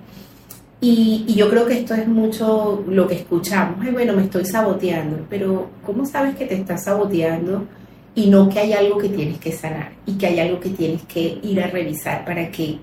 Y, 0.79 1.25
yo 1.33 1.49
creo 1.49 1.65
que 1.65 1.79
esto 1.79 1.95
es 1.95 2.07
mucho 2.07 2.83
lo 2.87 3.07
que 3.07 3.15
escuchamos. 3.15 3.77
Ay, 3.81 3.91
bueno, 3.91 4.13
me 4.13 4.23
estoy 4.23 4.45
saboteando, 4.45 5.25
pero 5.27 5.69
¿cómo 5.83 6.05
sabes 6.05 6.35
que 6.35 6.45
te 6.45 6.55
estás 6.55 6.83
saboteando 6.83 7.65
y 8.13 8.27
no 8.27 8.49
que 8.49 8.59
hay 8.59 8.73
algo 8.73 8.99
que 8.99 9.09
tienes 9.09 9.39
que 9.39 9.51
sanar 9.53 9.93
y 10.05 10.13
que 10.13 10.27
hay 10.27 10.39
algo 10.39 10.59
que 10.59 10.69
tienes 10.69 11.01
que 11.03 11.39
ir 11.41 11.59
a 11.63 11.67
revisar 11.67 12.25
para 12.25 12.51
que 12.51 12.77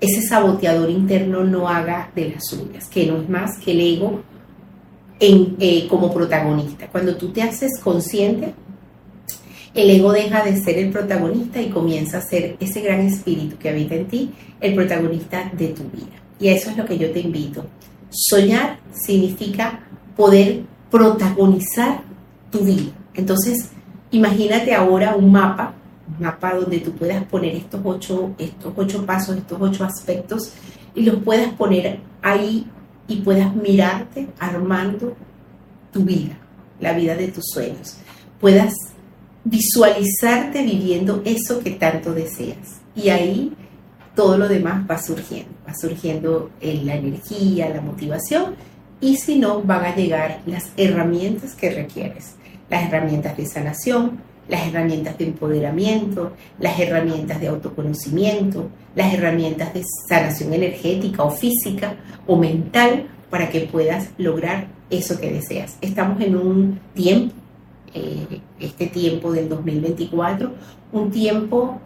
ese 0.00 0.22
saboteador 0.22 0.90
interno 0.90 1.44
no 1.44 1.68
haga 1.68 2.10
de 2.16 2.30
las 2.30 2.46
suyas, 2.46 2.88
que 2.88 3.06
no 3.06 3.18
es 3.18 3.28
más 3.28 3.58
que 3.58 3.70
el 3.70 3.80
ego 3.80 4.22
en, 5.22 5.56
eh, 5.60 5.86
como 5.88 6.12
protagonista. 6.12 6.88
Cuando 6.88 7.16
tú 7.16 7.28
te 7.28 7.42
haces 7.42 7.80
consciente 7.80 8.52
el 9.74 9.88
ego 9.88 10.12
deja 10.12 10.44
de 10.44 10.60
ser 10.60 10.78
el 10.78 10.90
protagonista 10.90 11.60
y 11.62 11.70
comienza 11.70 12.18
a 12.18 12.20
ser 12.20 12.56
ese 12.60 12.82
gran 12.82 13.00
espíritu 13.00 13.56
que 13.56 13.70
habita 13.70 13.94
en 13.94 14.06
ti, 14.06 14.30
el 14.60 14.74
protagonista 14.74 15.50
de 15.54 15.68
tu 15.68 15.84
vida. 15.84 16.12
Y 16.38 16.48
eso 16.48 16.70
es 16.70 16.76
lo 16.76 16.84
que 16.84 16.98
yo 16.98 17.10
te 17.10 17.20
invito. 17.20 17.64
Soñar 18.10 18.80
significa 18.92 19.80
poder 20.14 20.64
protagonizar 20.90 22.02
tu 22.50 22.58
vida. 22.58 22.92
Entonces, 23.14 23.70
imagínate 24.10 24.74
ahora 24.74 25.16
un 25.16 25.32
mapa, 25.32 25.72
un 26.06 26.22
mapa 26.22 26.54
donde 26.54 26.80
tú 26.80 26.92
puedas 26.92 27.24
poner 27.24 27.54
estos 27.54 27.80
ocho, 27.82 28.34
estos 28.36 28.74
ocho 28.76 29.06
pasos, 29.06 29.38
estos 29.38 29.58
ocho 29.58 29.84
aspectos, 29.84 30.52
y 30.94 31.02
los 31.02 31.22
puedas 31.22 31.50
poner 31.54 32.00
ahí 32.20 32.66
y 33.08 33.16
puedas 33.16 33.54
mirarte 33.54 34.28
armando 34.38 35.16
tu 35.92 36.04
vida, 36.04 36.38
la 36.80 36.92
vida 36.92 37.14
de 37.14 37.28
tus 37.28 37.44
sueños. 37.52 37.96
Puedas 38.40 38.74
visualizarte 39.44 40.62
viviendo 40.62 41.22
eso 41.24 41.60
que 41.60 41.72
tanto 41.72 42.12
deseas. 42.12 42.80
Y 42.94 43.08
ahí 43.08 43.52
todo 44.14 44.38
lo 44.38 44.48
demás 44.48 44.84
va 44.90 44.98
surgiendo, 44.98 45.52
va 45.66 45.74
surgiendo 45.74 46.50
la 46.60 46.94
energía, 46.94 47.68
la 47.70 47.80
motivación 47.80 48.54
y 49.02 49.16
si 49.16 49.36
no, 49.36 49.60
van 49.62 49.84
a 49.84 49.96
llegar 49.96 50.42
las 50.46 50.70
herramientas 50.76 51.54
que 51.54 51.70
requieres, 51.70 52.36
las 52.70 52.84
herramientas 52.84 53.36
de 53.36 53.46
sanación, 53.46 54.20
las 54.52 54.66
herramientas 54.68 55.16
de 55.16 55.28
empoderamiento, 55.28 56.32
las 56.60 56.78
herramientas 56.78 57.40
de 57.40 57.48
autoconocimiento, 57.48 58.68
las 58.94 59.14
herramientas 59.14 59.72
de 59.72 59.82
sanación 60.06 60.52
energética 60.52 61.24
o 61.24 61.30
física 61.30 61.96
o 62.26 62.36
mental 62.36 63.06
para 63.30 63.48
que 63.48 63.60
puedas 63.60 64.10
lograr 64.18 64.66
eso 64.90 65.18
que 65.18 65.32
deseas. 65.32 65.78
Estamos 65.80 66.20
en 66.20 66.36
un 66.36 66.78
tiempo 66.92 67.34
eh, 67.94 68.40
este 68.60 68.88
tiempo 68.88 69.32
del 69.32 69.48
2024, 69.48 70.52
un 70.92 71.10
tiempo 71.10 71.80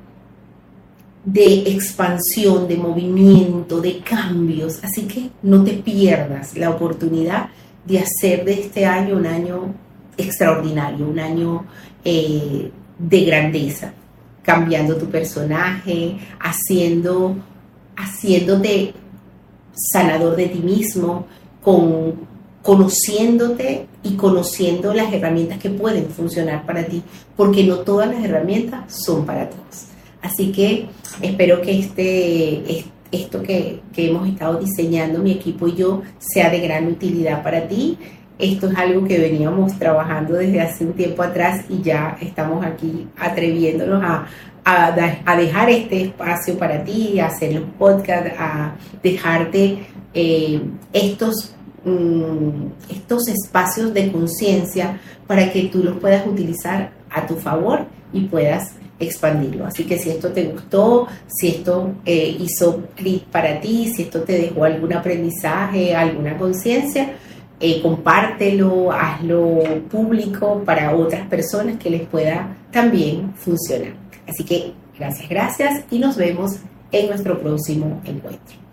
de 1.25 1.71
expansión, 1.71 2.67
de 2.67 2.77
movimiento, 2.79 3.81
de 3.81 4.01
cambios. 4.01 4.83
Así 4.83 5.03
que 5.03 5.31
no 5.43 5.63
te 5.63 5.75
pierdas 5.75 6.57
la 6.57 6.71
oportunidad 6.71 7.51
de 7.85 8.01
hacer 8.01 8.45
de 8.45 8.55
este 8.55 8.87
año 8.87 9.17
un 9.17 9.27
año 9.27 9.73
extraordinario, 10.17 11.09
un 11.09 11.19
año 11.19 11.65
eh, 12.09 12.71
de 13.01 13.25
grandeza, 13.25 13.93
cambiando 14.45 14.97
tu 14.97 15.07
personaje, 15.07 16.17
haciendo, 16.39 17.35
haciéndote 17.97 18.95
sanador 19.75 20.37
de 20.37 20.47
ti 20.47 20.61
mismo, 20.61 21.27
con 21.61 22.37
conociéndote 22.63 23.87
y 24.05 24.15
conociendo 24.15 24.95
las 24.95 25.13
herramientas 25.13 25.59
que 25.59 25.71
pueden 25.71 26.07
funcionar 26.09 26.65
para 26.65 26.85
ti, 26.85 27.03
porque 27.37 27.65
no 27.65 27.79
todas 27.79 28.09
las 28.09 28.25
herramientas 28.25 29.03
son 29.05 29.27
para 29.27 29.51
todos. 29.51 29.87
Así 30.23 30.53
que 30.53 30.89
espero 31.23 31.61
que 31.61 31.79
este, 31.79 32.85
esto 33.11 33.43
que, 33.43 33.81
que 33.93 34.11
hemos 34.11 34.29
estado 34.29 34.61
diseñando 34.61 35.21
mi 35.21 35.33
equipo 35.33 35.67
y 35.67 35.75
yo 35.75 36.03
sea 36.19 36.51
de 36.51 36.61
gran 36.61 36.87
utilidad 36.87 37.43
para 37.43 37.67
ti. 37.67 37.99
Esto 38.39 38.69
es 38.71 38.77
algo 38.77 39.07
que 39.07 39.19
veníamos 39.19 39.79
trabajando 39.79 40.35
desde 40.35 40.61
hace 40.61 40.85
un 40.85 40.93
tiempo 40.93 41.23
atrás 41.23 41.65
y 41.69 41.83
ya 41.83 42.19
estamos 42.21 42.65
aquí 42.65 43.09
atreviéndonos 43.19 44.03
a, 44.05 44.27
a, 44.65 45.37
dejar 45.37 45.71
este 45.71 46.03
espacio 46.03 46.59
para 46.59 46.85
ti, 46.85 47.19
a 47.19 47.27
hacer 47.27 47.55
los 47.55 47.65
podcasts, 47.79 48.33
a 48.39 48.75
dejarte 49.03 49.87
eh, 50.13 50.61
estos 50.93 51.57
Mm, 51.87 52.73
estos 52.91 53.29
espacios 53.29 53.95
de 53.95 54.11
conciencia 54.11 54.99
para 55.25 55.53
que 55.53 55.69
tú 55.69 55.85
los 55.85 55.97
puedas 55.99 56.27
utilizar 56.27 56.91
a 57.09 57.25
tu 57.25 57.37
favor 57.37 57.87
y 58.13 58.23
puedas 58.23 58.75
expandirlo. 58.99 59.67
Así 59.67 59.85
que 59.85 59.97
si 59.97 60.11
esto 60.11 60.33
te 60.33 60.47
gustó, 60.47 61.07
si 61.29 61.47
esto 61.47 61.95
eh, 62.05 62.37
hizo 62.41 62.89
clic 62.97 63.23
para 63.27 63.61
ti, 63.61 63.93
si 63.95 64.03
esto 64.03 64.23
te 64.23 64.33
dejó 64.33 64.65
algún 64.65 64.95
aprendizaje, 64.95 65.95
alguna 65.95 66.37
conciencia, 66.37 67.13
eh, 67.61 67.81
compártelo, 67.81 68.93
hazlo 68.93 69.63
público 69.91 70.63
para 70.65 70.95
otras 70.95 71.27
personas 71.29 71.77
que 71.79 71.91
les 71.91 72.03
pueda 72.03 72.57
también 72.71 73.33
funcionar. 73.35 73.95
Así 74.29 74.45
que 74.45 74.73
gracias, 74.99 75.29
gracias 75.29 75.85
y 75.91 75.99
nos 75.99 76.17
vemos 76.17 76.57
en 76.93 77.09
nuestro 77.09 77.39
próximo 77.41 78.01
encuentro. 78.05 78.66